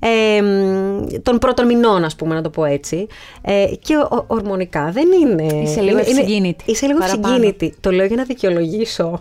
[0.00, 3.06] ε, μ, των πρώτων μηνών, ας πούμε, να το πω έτσι.
[3.42, 5.42] Ε, και ο, ο- ορμονικά δεν είναι.
[5.62, 6.64] Είσαι λίγο είναι- είναι- ευσυγκίνητη.
[6.70, 7.28] Είσαι λίγο Παραπάνω.
[7.34, 7.74] ευσυγκίνητη.
[7.80, 9.20] Το λέω για να δικαιολογήσω.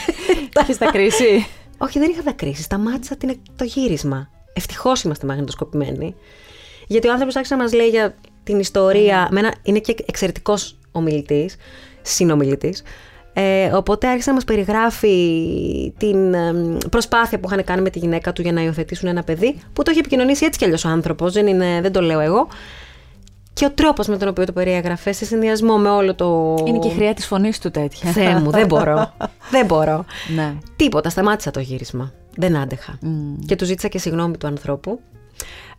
[0.60, 1.46] Έχεις τα κρίση.
[1.78, 2.62] Όχι, δεν είχα δακρύσει.
[2.62, 4.30] Σταμάτησα την, το γύρισμα.
[4.52, 6.14] Ευτυχώς είμαστε μαγνητοσκοπημένοι.
[6.86, 8.14] Γιατί ο άνθρωπος άρχισε να μας λέει για
[8.44, 9.28] την ιστορία.
[9.30, 11.56] Μένα είναι και εξαιρετικός ομιλητής,
[12.02, 12.82] συνομιλητής.
[13.32, 16.52] Ε, οπότε άρχισε να μας περιγράφει την ε,
[16.90, 19.90] προσπάθεια που είχαν κάνει με τη γυναίκα του για να υιοθετήσουν ένα παιδί, που το
[19.90, 22.48] έχει επικοινωνήσει έτσι κι αλλιώς ο άνθρωπος, δεν, είναι, δεν το λέω εγώ.
[23.58, 26.56] Και ο τρόπος με τον οποίο το περιέγραφες, σε συνδυασμό με όλο το.
[26.66, 28.10] Είναι και η χρειά της φωνής του τέτοια.
[28.10, 29.12] Θεέ μου, δεν μπορώ.
[29.54, 30.04] δεν μπορώ.
[30.34, 30.54] Ναι.
[30.76, 32.12] Τίποτα, σταμάτησα το γύρισμα.
[32.36, 32.98] Δεν άντεχα.
[33.46, 35.00] Και του ζήτησα και συγγνώμη του ανθρώπου.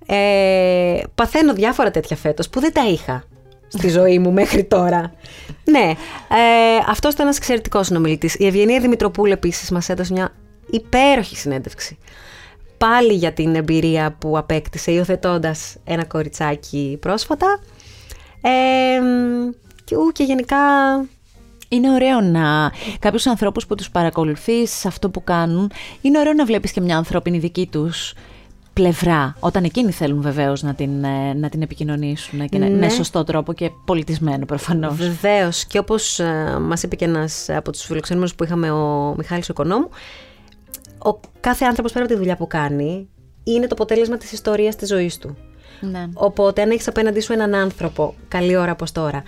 [0.06, 3.24] Ε, παθαίνω διάφορα τέτοια φέτος που δεν τα είχα
[3.68, 5.14] στη ζωή μου μέχρι τώρα.
[5.64, 5.94] ναι,
[6.30, 8.36] ε, αυτός ήταν ένας εξαιρετικός συνομιλητής.
[8.36, 10.32] Η Ευγενία Δημητροπούλου επίσης μας έδωσε μια
[10.70, 11.98] υπέροχη συνέντευξη.
[12.80, 17.60] Πάλι για την εμπειρία που απέκτησε υιοθετώντας ένα κοριτσάκι πρόσφατα.
[18.42, 18.50] Ε,
[19.84, 20.58] και, ου, και γενικά
[21.70, 25.72] είναι ωραίο να κάποιους ανθρώπους που τους παρακολουθείς σε αυτό που κάνουν,
[26.02, 28.14] είναι ωραίο να βλέπεις και μια ανθρώπινη δική τους
[28.74, 32.70] πλευρά, όταν εκείνοι θέλουν βεβαίως να, την, ε, να την επικοινωνήσουν και ναι.
[32.70, 34.96] με σωστό τρόπο και πολιτισμένο προφανώς.
[34.96, 35.66] Βεβαίως.
[35.66, 39.90] Και όπως ε, μας είπε και ένας από τους φιλοξενούμενους που είχαμε, ο Μιχάλης Οικονόμου,
[41.06, 43.10] ο κάθε άνθρωπος πέρα από τη δουλειά που κάνει
[43.44, 45.38] είναι το αποτέλεσμα της ιστορίας της ζωής του.
[45.82, 46.08] Ναι.
[46.14, 49.24] Οπότε, αν έχεις απέναντί σου έναν άνθρωπο, καλή ώρα όπως τώρα,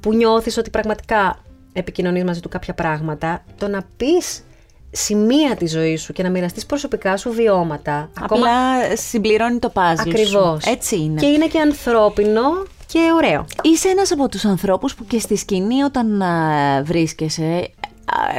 [0.00, 1.38] που νιώθεις ότι πραγματικά
[1.72, 4.44] επικοινωνείς μαζί του κάποια πράγματα, το να πεις
[4.90, 8.10] σημεία της ζωής σου και να μοιραστείς προσωπικά σου βιώματα.
[8.20, 8.48] Απλά ακόμα...
[8.96, 10.64] συμπληρώνει το πάζλ Ακριβώς.
[10.64, 11.20] Έτσι είναι.
[11.20, 12.42] Και είναι και ανθρώπινο
[12.86, 13.44] και ωραίο.
[13.62, 17.70] Είσαι ένας από τους ανθρώπους που και στη σκηνή όταν α, βρίσκεσαι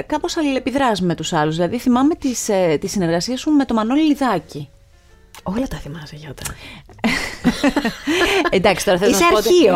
[0.05, 1.55] κάπως αλληλεπιδράς με τους άλλους.
[1.55, 4.70] Δηλαδή θυμάμαι τις, ε, τη συνεργασία σου με το Μανώλη Λιδάκη.
[5.43, 6.43] Όλα τα θυμάσαι, Γιώτα.
[8.50, 9.76] Εντάξει, τώρα θέλω Είσαι να σου αρχείο.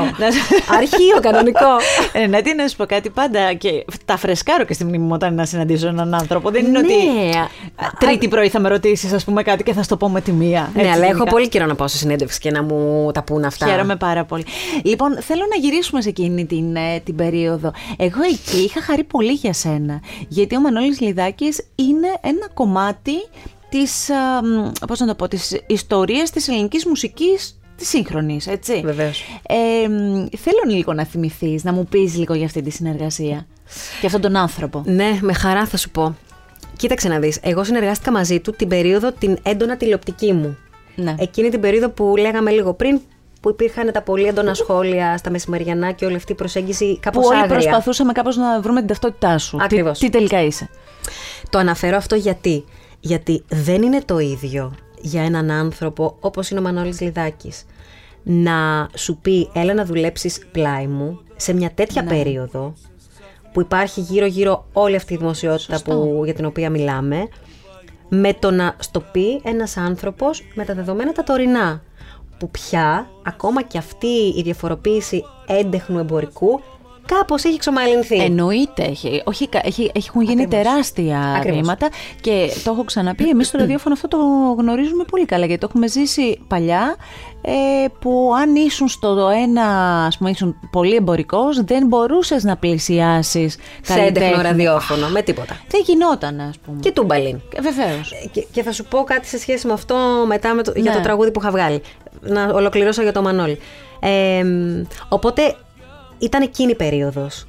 [0.78, 1.68] αρχείο, κανονικό.
[2.22, 3.54] ε, ναι, τι να σου πω κάτι πάντα.
[3.54, 6.50] Και τα φρεσκάρω και στη μνήμη μου όταν να συναντήσω έναν άνθρωπο.
[6.50, 6.88] Δεν είναι ναι.
[6.88, 6.96] ότι
[8.00, 10.72] τρίτη πρωί θα με ρωτήσεις, ας πούμε, κάτι και θα στο πω με τη μία.
[10.74, 13.66] Ναι, αλλά έχω πολύ καιρό να πάω σε συνέντευξη και να μου τα πούν αυτά.
[13.66, 14.46] Χαίρομαι πάρα πολύ.
[14.84, 17.72] Λοιπόν, θέλω να γυρίσουμε σε εκείνη την, ε, την περίοδο.
[17.98, 20.02] Εγώ εκεί είχα χαρεί πολύ για σένα.
[20.28, 23.14] Γιατί ο Μανώλης Λιδάκης είναι ένα κομμάτι
[23.70, 24.10] της,
[24.88, 28.82] πώς να το πω, της ιστορίας της ελληνικής μουσικής της σύγχρονης, έτσι.
[28.86, 29.24] Βεβαίως.
[29.48, 29.88] Ε,
[30.38, 33.46] θέλω λίγο να θυμηθείς, να μου πεις λίγο για αυτή τη συνεργασία
[34.02, 34.84] και αυτόν τον άνθρωπο.
[34.86, 36.16] Ναι, με χαρά θα σου πω.
[36.78, 37.40] Κοίταξε να δεις.
[37.42, 40.58] Εγώ συνεργάστηκα μαζί του την περίοδο την έντονα τηλεοπτική μου.
[40.96, 41.16] Ναι.
[41.20, 43.00] Εκείνη την περίοδο που λέγαμε λίγο πριν,
[43.42, 47.28] που υπήρχαν τα πολύ έντονα σχόλια στα μεσημεριανά και όλη αυτή η προσέγγιση κάπως Που
[47.32, 47.58] όλοι άγρια.
[47.58, 49.58] προσπαθούσαμε κάπως να βρούμε την ταυτότητά σου.
[49.62, 50.00] Ακριβώς.
[50.00, 50.70] Τι, τι τελικά είσαι;
[51.50, 52.66] Το αναφέρω αυτό γιατί.
[53.00, 57.66] Γιατί δεν είναι το ίδιο για έναν άνθρωπο όπως είναι ο Μανώλης Λιδάκης
[58.24, 62.10] να σου πει έλα να δουλέψεις πλάι μου σε μια τέτοια Ναι.
[62.10, 62.74] περίοδο
[63.54, 67.28] που υπάρχει γύρω-γύρω όλη αυτή η δημοσιότητα που, για την οποία μιλάμε
[68.10, 71.82] με το να στο πει ένας άνθρωπος με τα δεδομένα τα τωρινά
[72.38, 76.62] που πια ακόμα και αυτή η διαφοροποίηση έντεχνου εμπορικού
[77.16, 78.16] κάπως έχει εξομαλυνθεί.
[78.18, 78.84] Εννοείται.
[78.84, 80.64] Έχει, όχι, κα- έχει, έχουν γίνει Ακριβώς.
[80.64, 81.60] τεράστια Ακριβώς.
[81.60, 81.90] βήματα
[82.22, 83.30] και το έχω ξαναπεί.
[83.30, 84.18] Εμείς στο ραδιόφωνο αυτό το
[84.58, 86.96] γνωρίζουμε πολύ καλά γιατί το έχουμε ζήσει παλιά.
[87.42, 89.66] Ε, που αν ήσουν στο ένα,
[90.06, 95.58] ας πούμε, ήσουν πολύ εμπορικός, δεν μπορούσες να πλησιάσεις σε έντεχνο ραδιόφωνο, με τίποτα.
[95.68, 96.80] Δεν γινόταν, ας πούμε.
[96.80, 97.42] Και τούμπαλιν.
[97.62, 98.14] Βεβαίως.
[98.32, 99.96] Και, και θα σου πω κάτι σε σχέση με αυτό
[100.28, 100.98] μετά με το, για Ναι.
[100.98, 101.82] το τραγούδι που είχα βγάλει.
[102.22, 103.60] Να ολοκληρώσω για το Μανώλη.
[104.00, 104.44] Ε,
[105.10, 105.56] οπότε
[106.18, 107.46] ήταν εκείνη η περίοδος.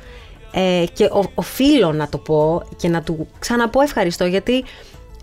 [0.52, 4.64] Ε, και ο, οφείλω να το πω και να του ξαναπώ ευχαριστώ γιατί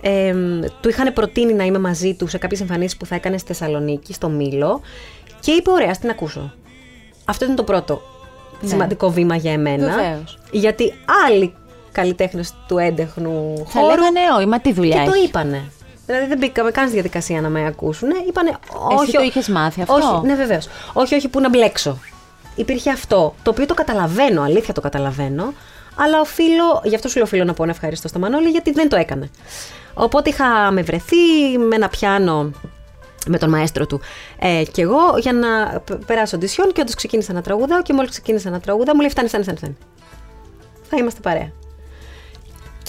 [0.01, 0.33] ε,
[0.81, 4.13] του είχαν προτείνει να είμαι μαζί του σε κάποιες εμφανίσεις που θα έκανε στη Θεσσαλονίκη,
[4.13, 4.81] στο Μήλο
[5.39, 6.53] και είπε ωραία, ας την ακούσω.
[7.25, 8.01] Αυτό ήταν το πρώτο
[8.61, 8.69] Ναι.
[8.69, 9.95] σημαντικό βήμα για εμένα.
[9.95, 10.37] Βεβαίως.
[10.51, 10.93] Γιατί
[11.27, 11.53] άλλοι
[11.91, 15.27] καλλιτέχνες του έντεχνου Θα χώρου λέγανε, όχι, μα τι δουλειά και το έχεις.
[15.27, 15.63] είπανε.
[16.05, 18.09] Δηλαδή δεν μπήκαμε καν στη διαδικασία να με ακούσουν.
[18.27, 18.51] Είπανε,
[18.99, 19.11] όχι.
[19.11, 20.67] το είχες μάθει αυτό; Όχι, ναι, βεβαίως.
[20.93, 21.97] Όχι, όχι, που να μπλέξω.
[22.55, 23.35] Υπήρχε αυτό.
[23.43, 25.53] Το οποίο το καταλαβαίνω, αλήθεια το καταλαβαίνω.
[25.95, 28.89] Αλλά οφείλω, γι' αυτό σου λέω οφείλω να πω ένα ευχαριστώ στο Μανώλη, γιατί δεν
[28.89, 29.29] το έκανε.
[29.93, 31.17] Οπότε είχα με βρεθεί
[31.69, 32.51] με ένα πιάνο
[33.27, 34.01] με τον μαέστρο του
[34.39, 38.09] ε, και εγώ για να π- περάσω οντισιόν και όντως ξεκίνησα να τραγουδάω και μόλις
[38.09, 39.57] ξεκίνησα να τραγουδάω μου λέει φτάνει, φτάνει, φτάνει.
[39.57, 39.75] φτάνει.
[40.89, 41.51] Θα είμαστε παρέα.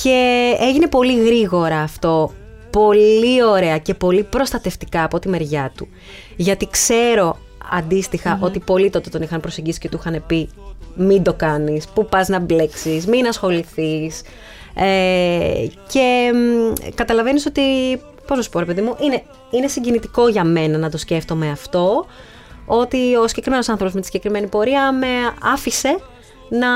[0.02, 2.32] Και έγινε πολύ γρήγορα αυτό,
[2.70, 5.88] πολύ ωραία και πολύ προστατευτικά από τη μεριά του.
[6.36, 7.38] Γιατί ξέρω
[7.70, 10.48] αντίστοιχα ότι πολλοί τότε τον είχαν προσεγγίσει και του είχαν πει
[10.96, 14.22] μην το κάνεις, πού πας να μπλέξεις, μην ασχοληθείς.
[14.74, 17.62] Ε, και μ, καταλαβαίνεις ότι,
[18.26, 21.50] πώς να σου πω ρε παιδί μου, είναι, είναι συγκινητικό για μένα να το σκέφτομαι
[21.50, 22.06] αυτό,
[22.66, 25.06] ότι ο συγκεκριμένος άνθρωπος με τη συγκεκριμένη πορεία με
[25.42, 25.98] άφησε
[26.48, 26.68] να,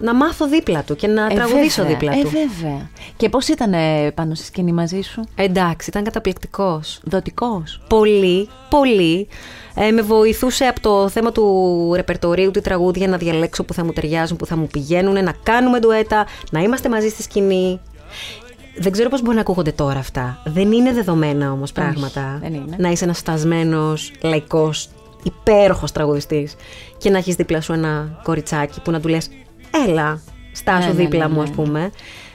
[0.00, 2.28] να μάθω δίπλα του και να Ε, τραγουδήσω βέβαια, δίπλα ε, του.
[2.30, 2.90] βέβαια.
[3.16, 7.00] Και πώς ήταν ε, πάνω στη σκηνή μαζί σου, Εντάξει, ήταν καταπληκτικός.
[7.04, 7.80] δοτικός.
[7.88, 9.28] Πολύ, πολύ.
[9.74, 13.92] Ε, με βοηθούσε από το θέμα του ρεπερτορίου, του τραγούδια, να διαλέξω που θα μου
[13.92, 17.80] ταιριάζουν, που θα μου πηγαίνουν, να κάνουμε ντουέτα, να είμαστε μαζί στη σκηνή.
[18.78, 20.38] Δεν ξέρω πώς μπορεί να ακούγονται τώρα αυτά.
[20.44, 22.38] Δεν είναι δεδομένα όμως πράγματα.
[22.42, 22.76] δεν είναι.
[22.78, 24.88] Να είσαι ένας φτασμένος, λαϊκός,
[25.26, 26.56] υπέροχος τραγουδιστής
[26.98, 29.28] και να έχεις δίπλα σου ένα κοριτσάκι που να του λες
[29.86, 30.20] «Έλα,
[30.52, 31.42] στάσου Ναι, ναι, δίπλα ναι, μου» ναι.
[31.42, 31.90] ας πούμε.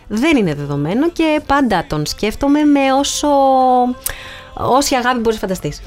[0.07, 3.27] Δεν είναι δεδομένο και πάντα τον σκέφτομαι με όσο...
[4.53, 5.81] Όση αγάπη μπορείς να φανταστείς.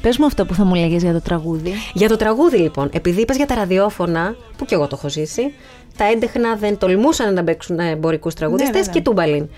[0.00, 1.72] Πες μου αυτό που θα μου λέγες για το τραγούδι.
[1.94, 5.52] Για το τραγούδι λοιπόν, επειδή είπες για τα ραδιόφωνα, που και εγώ το έχω ζήσει,
[5.96, 8.92] τα έντεχνα δεν τολμούσαν να παίξουν εμπορικούς τραγουδιστές βέβαια.
[8.92, 9.48] και τούμπαλιν.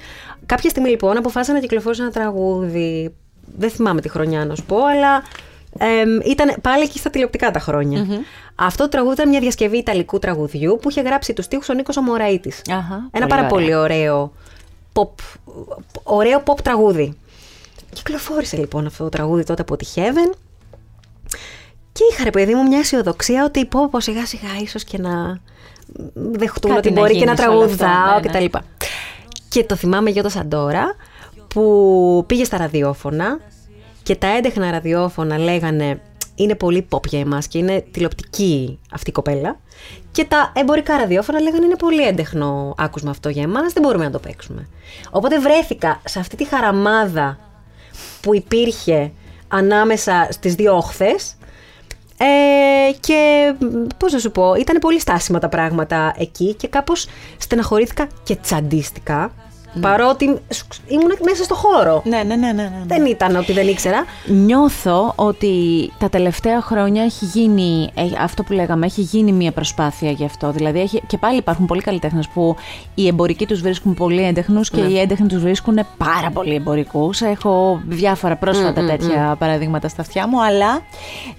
[0.46, 3.14] Κάποια στιγμή λοιπόν αποφάσισα να κυκλοφορήσω ένα τραγούδι.
[3.56, 5.22] Δεν θυμάμαι τη χρονιά να σου πω, αλλά
[5.78, 8.06] εμ, ήταν πάλι εκεί στα τηλεοπτικά τα χρονια
[8.54, 11.96] Αυτό το τραγούδι ήταν μια διασκευή ιταλικού τραγουδιού που είχε γράψει τους στίχους ο Νίκος
[11.96, 12.62] Αμοραΐτης.
[12.70, 13.48] Αχα, Ένα πολύ πάρα ωραία.
[13.48, 14.32] πολύ ωραίο
[14.92, 15.08] pop,
[16.02, 17.16] ωραίο pop τραγούδι.
[17.92, 20.36] Κυκλοφόρησε λοιπόν αυτό το τραγούδι τότε από τη Heaven
[21.92, 25.40] και είχα ρε παιδί μου μια αισιοδοξία ότι πω πω σιγά σιγά ίσως και να
[26.14, 28.32] δεχτούν Κάτι ότι να μπορεί και γίνει να σε όλο αυτό, τραγουδάω ναι, και ναι.
[28.32, 28.62] τα λοιπά.
[29.48, 30.94] Και το θυμάμαι Γιώτα Σαντόρα
[31.48, 33.40] που πήγε στα ραδιόφωνα
[34.04, 36.00] και τα έντεχνα ραδιόφωνα λέγανε
[36.34, 39.58] είναι πολύ pop για εμάς και είναι τηλεοπτική αυτή η κοπέλα
[40.10, 44.10] και τα εμπορικά ραδιόφωνα λέγανε είναι πολύ έντεχνο άκουσμα αυτό για εμάς, δεν μπορούμε να
[44.10, 44.68] το παίξουμε.
[45.10, 47.38] Οπότε βρέθηκα σε αυτή τη χαραμάδα
[48.20, 49.12] που υπήρχε
[49.48, 51.36] ανάμεσα στις δύο όχθες
[52.16, 57.06] ε, και μ, πώς να σου πω, ήταν πολύ στάσιμα τα πράγματα εκεί και κάπως
[57.38, 59.32] στεναχωρήθηκα και τσαντίστηκα
[59.80, 62.02] παρότι σ- ήμουν μέσα στο χώρο.
[62.04, 62.62] Ναι, ναι, ναι, ναι.
[62.62, 62.82] ναι.
[62.86, 64.04] Δεν ήταν ότι δεν ήξερα.
[64.26, 65.52] Νιώθω ότι
[65.98, 70.50] τα τελευταία χρόνια έχει γίνει, ε, αυτό που λέγαμε, έχει γίνει μια προσπάθεια γι' αυτό.
[70.50, 72.56] Δηλαδή έχει, και πάλι υπάρχουν πολλοί καλλιτέχνες που
[72.94, 77.20] οι εμπορικοί τους βρίσκουν πολύ έντεχνους και οι έντεχνοι τους βρίσκουν πάρα πολύ εμπορικούς.
[77.20, 80.80] Έχω διάφορα πρόσφατα τέτοια παραδείγματα στα αυτιά μου, αλλά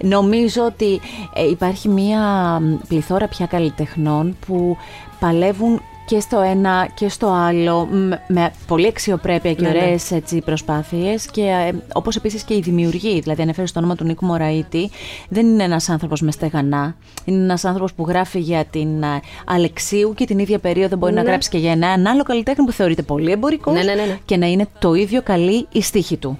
[0.02, 1.00] νομίζω ότι
[1.34, 2.20] ε, υπάρχει μια
[2.60, 4.76] μ, πληθώρα πια καλλιτεχνών που
[5.20, 9.76] παλεύουν και στο ένα και στο άλλο μ, με πολύ αξιοπρέπεια και Ναι, ναι.
[9.78, 14.04] ωραίες έτσι, προσπάθειες και ε, όπως επίσης και οι δημιουργοί, δηλαδή ανέφερες το όνομα του
[14.04, 14.90] Νίκου Μωραήτη,
[15.28, 20.14] δεν είναι ένας άνθρωπος με στεγανά, είναι ένας άνθρωπος που γράφει για την ε, Αλεξίου
[20.14, 21.28] και την ίδια περίοδο μπορεί να Ναι.
[21.28, 24.18] γράψει και για έναν άλλο καλλιτέχνη που θεωρείται πολύ εμπορικός Ναι, ναι, ναι, ναι.
[24.24, 26.38] και να είναι το ίδιο καλή η στίχη του.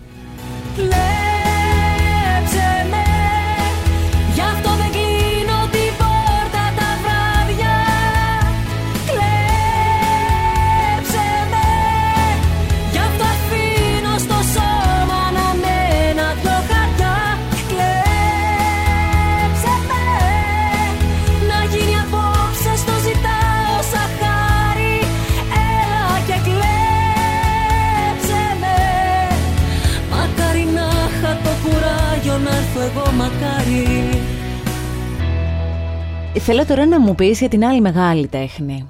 [36.38, 38.86] Θέλω τώρα να μου πεις για την άλλη μεγάλη τέχνη.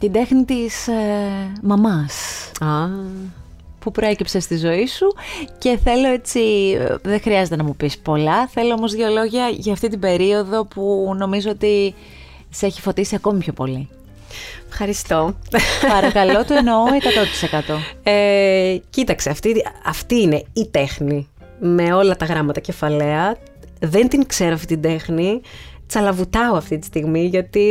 [0.00, 0.92] Την τέχνη της ε,
[1.62, 2.14] μαμάς.
[2.60, 2.86] Α,
[3.78, 5.06] που προέκυψε στη ζωή σου
[5.58, 6.40] και θέλω έτσι,
[6.78, 10.64] ε, δεν χρειάζεται να μου πεις πολλά, θέλω όμως δύο λόγια για αυτή την περίοδο
[10.64, 11.94] που νομίζω ότι
[12.50, 13.88] σε έχει φωτίσει ακόμη πιο πολύ.
[14.68, 15.34] ευχαριστώ.
[15.88, 16.84] Παρακαλώ, το εννοώ
[17.68, 17.74] 100%.
[18.02, 21.28] Ε, κοίταξε, αυτή, αυτή είναι η τέχνη
[21.60, 23.36] με όλα τα γράμματα κεφαλαία.
[23.80, 25.40] Δεν την ξέρω αυτή την τέχνη.
[25.90, 27.66] Τσαλαβουτάω αυτή τη στιγμή γιατί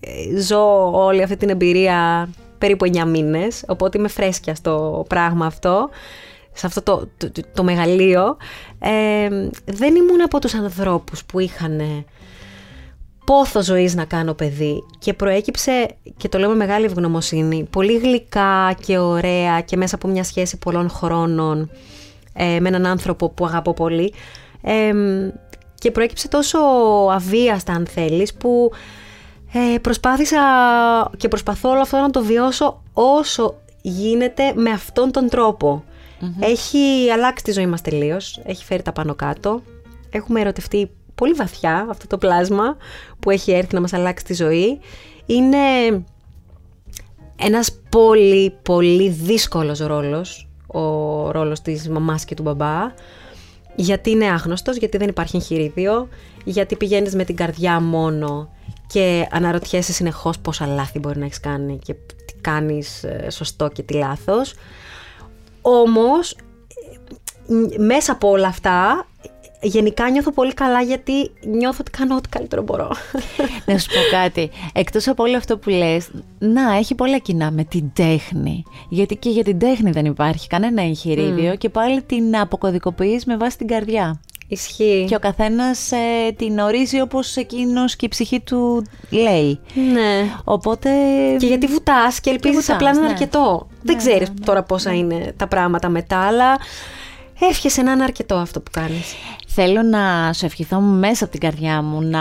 [0.00, 5.88] ε, ζω όλη αυτή την εμπειρία περίπου 9 μήνες, οπότε είμαι φρέσκια στο πράγμα αυτό,
[6.52, 8.36] σε αυτό το, το, το- το μεγαλείο.
[8.78, 9.28] Ε,
[9.64, 12.04] δεν ήμουν από τους ανθρώπους που είχαν
[13.24, 18.76] πόθος ζωής να κάνω παιδί και προέκυψε, και το λέω με μεγάλη ευγνωμοσύνη, πολύ γλυκά
[18.86, 21.70] και ωραία και μέσα από μια σχέση πολλών χρόνων
[22.32, 24.12] ε, με έναν άνθρωπο που αγαπώ πολύ
[24.62, 24.92] ε,
[25.80, 26.58] και προέκυψε τόσο
[27.10, 28.70] αβίαστα αν θέλεις που
[29.52, 30.40] ε, προσπάθησα
[31.16, 35.84] και προσπαθώ όλο αυτό να το βιώσω όσο γίνεται με αυτόν τον τροπο
[36.40, 39.62] Έχει αλλάξει τη ζωή μας τελείως, έχει φέρει τα πάνω κάτω.
[40.10, 42.76] Έχουμε ερωτευτεί πολύ βαθιά αυτό το πλάσμα
[43.20, 44.80] που έχει έρθει να μας αλλάξει τη ζωή.
[45.26, 45.58] Είναι
[47.36, 52.92] ένας πολύ πολύ δύσκολος ρόλος, ο ρόλος της μαμάς και του μπαμπά,
[53.74, 56.08] γιατί είναι άγνωστος, γιατί δεν υπάρχει εγχειρίδιο,
[56.44, 58.50] γιατί πηγαίνεις με την καρδιά μόνο
[58.86, 63.82] και αναρωτιέσαι συνεχώς πόσα λάθη μπορεί να έχεις κάνει και τι κάνεις ε, σωστό και
[63.82, 64.54] τι λάθος.
[65.60, 69.06] Όμως, ε, μέσα από όλα αυτά,
[69.62, 72.90] γενικά νιώθω πολύ καλά γιατί νιώθω ότι κάνω ό,τι καλύτερο μπορώ.
[73.66, 74.50] Να σου πω κάτι.
[74.72, 78.62] Εκτός από όλο αυτό που λες, να, έχει πολλά κοινά με την τέχνη.
[78.88, 83.58] Γιατί και για την τέχνη δεν υπάρχει κανένα εγχειρίδιο και πάλι την αποκωδικοποιείς με βάση
[83.58, 84.20] την καρδιά.
[84.52, 85.04] Ισχύει.
[85.08, 89.60] Και ο καθένας ε, την ορίζει όπως εκείνος και η ψυχή του λέει.
[89.92, 90.34] Ναι.
[90.44, 90.90] Οπότε...
[91.38, 93.12] Και γιατί βουτάς και ελπίζεις βουτάς, απλά να είναι ναι.
[93.12, 93.66] αρκετό.
[93.82, 96.58] Δεν Ναι, ξέρεις ναι, ναι, τώρα πόσα είναι τα πράγματα μετά, αλλά
[97.46, 99.14] εύχεσαι να είναι αρκετό αυτό που κάνεις.
[99.46, 102.20] Θέλω να σου ευχηθώ μέσα από την καρδιά μου να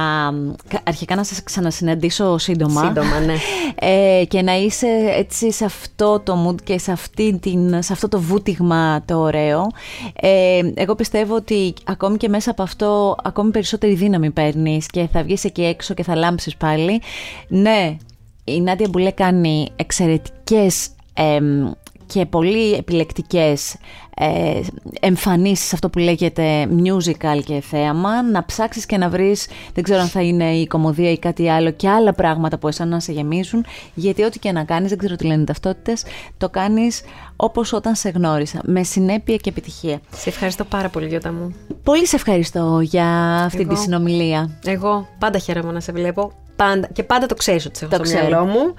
[0.83, 2.85] αρχικά να σας ξανασυναντήσω σύντομα.
[2.85, 3.35] Σύντομα, ναι.
[3.81, 8.07] Ε, και να είσαι έτσι σε αυτό το mood και σε, αυτή την, σε αυτό
[8.07, 9.67] το βούτυγμα το ωραίο.
[10.13, 15.23] Ε, εγώ πιστεύω ότι ακόμη και μέσα από αυτό ακόμη περισσότερη δύναμη παίρνεις και θα
[15.23, 17.01] βγεις εκεί έξω και θα λάμψεις πάλι.
[17.47, 17.97] Ναι,
[18.43, 21.71] η Νάντια Μπουλέ κάνει εξαιρετικές εμ,
[22.05, 23.75] και πολύ επιλεκτικές
[24.21, 24.59] ε,
[24.99, 30.07] εμφανίσεις αυτό που λέγεται musical και θέαμα να ψάξεις και να βρεις δεν ξέρω αν
[30.07, 33.65] θα είναι η κομμωδία ή κάτι άλλο και άλλα πράγματα που εσένα να σε γεμίζουν
[33.93, 36.03] γιατί ό,τι και να κάνεις, δεν ξέρω τι λένε οι ταυτότητες
[36.37, 37.01] το κάνεις
[37.35, 41.55] όπως όταν σε γνώρισα με συνέπεια και επιτυχία Σε ευχαριστώ πάρα πολύ, Γιώτα μου.
[41.83, 43.73] Πολύ σε ευχαριστώ για αυτή Εγώ.
[43.73, 46.31] τη συνομιλία Εγώ πάντα χαίρομαι να σε βλέπω.
[46.55, 48.29] Πάντα, και πάντα το ξέρεις ότι σε έχω Το στο ξέρω.
[48.29, 48.73] μυαλό μου.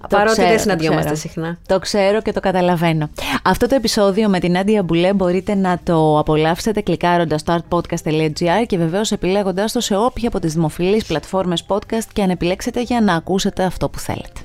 [0.00, 1.16] Το παρότι ξέρω, δεν το συναντιόμαστε ξέρω.
[1.16, 1.58] συχνά.
[1.66, 3.08] Το ξέρω και το καταλαβαίνω.
[3.42, 8.76] Αυτό το επεισόδιο με την Άντια Μπουλέ μπορείτε να το απολαύσετε κλικάροντας στο artpodcast.gr και
[8.76, 13.14] βεβαίως επιλέγοντας το σε όποια από τις δημοφιλείς πλατφόρμες podcast και αν επιλέξετε για να
[13.14, 14.40] ακούσετε αυτό που θέλετε.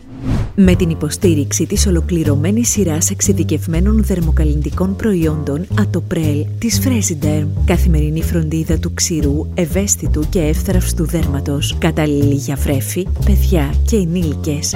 [0.55, 8.93] Με την υποστήριξη της ολοκληρωμένης σειράς εξειδικευμένων δερμοκαλλιντικών προϊόντων Ατοπρέλ της Fresiderm, καθημερινή φροντίδα του
[8.93, 14.75] ξηρού, ευαίσθητου και εύθραυστου δέρματος, κατάλληλη για βρέφη, παιδιά και ενήλικες.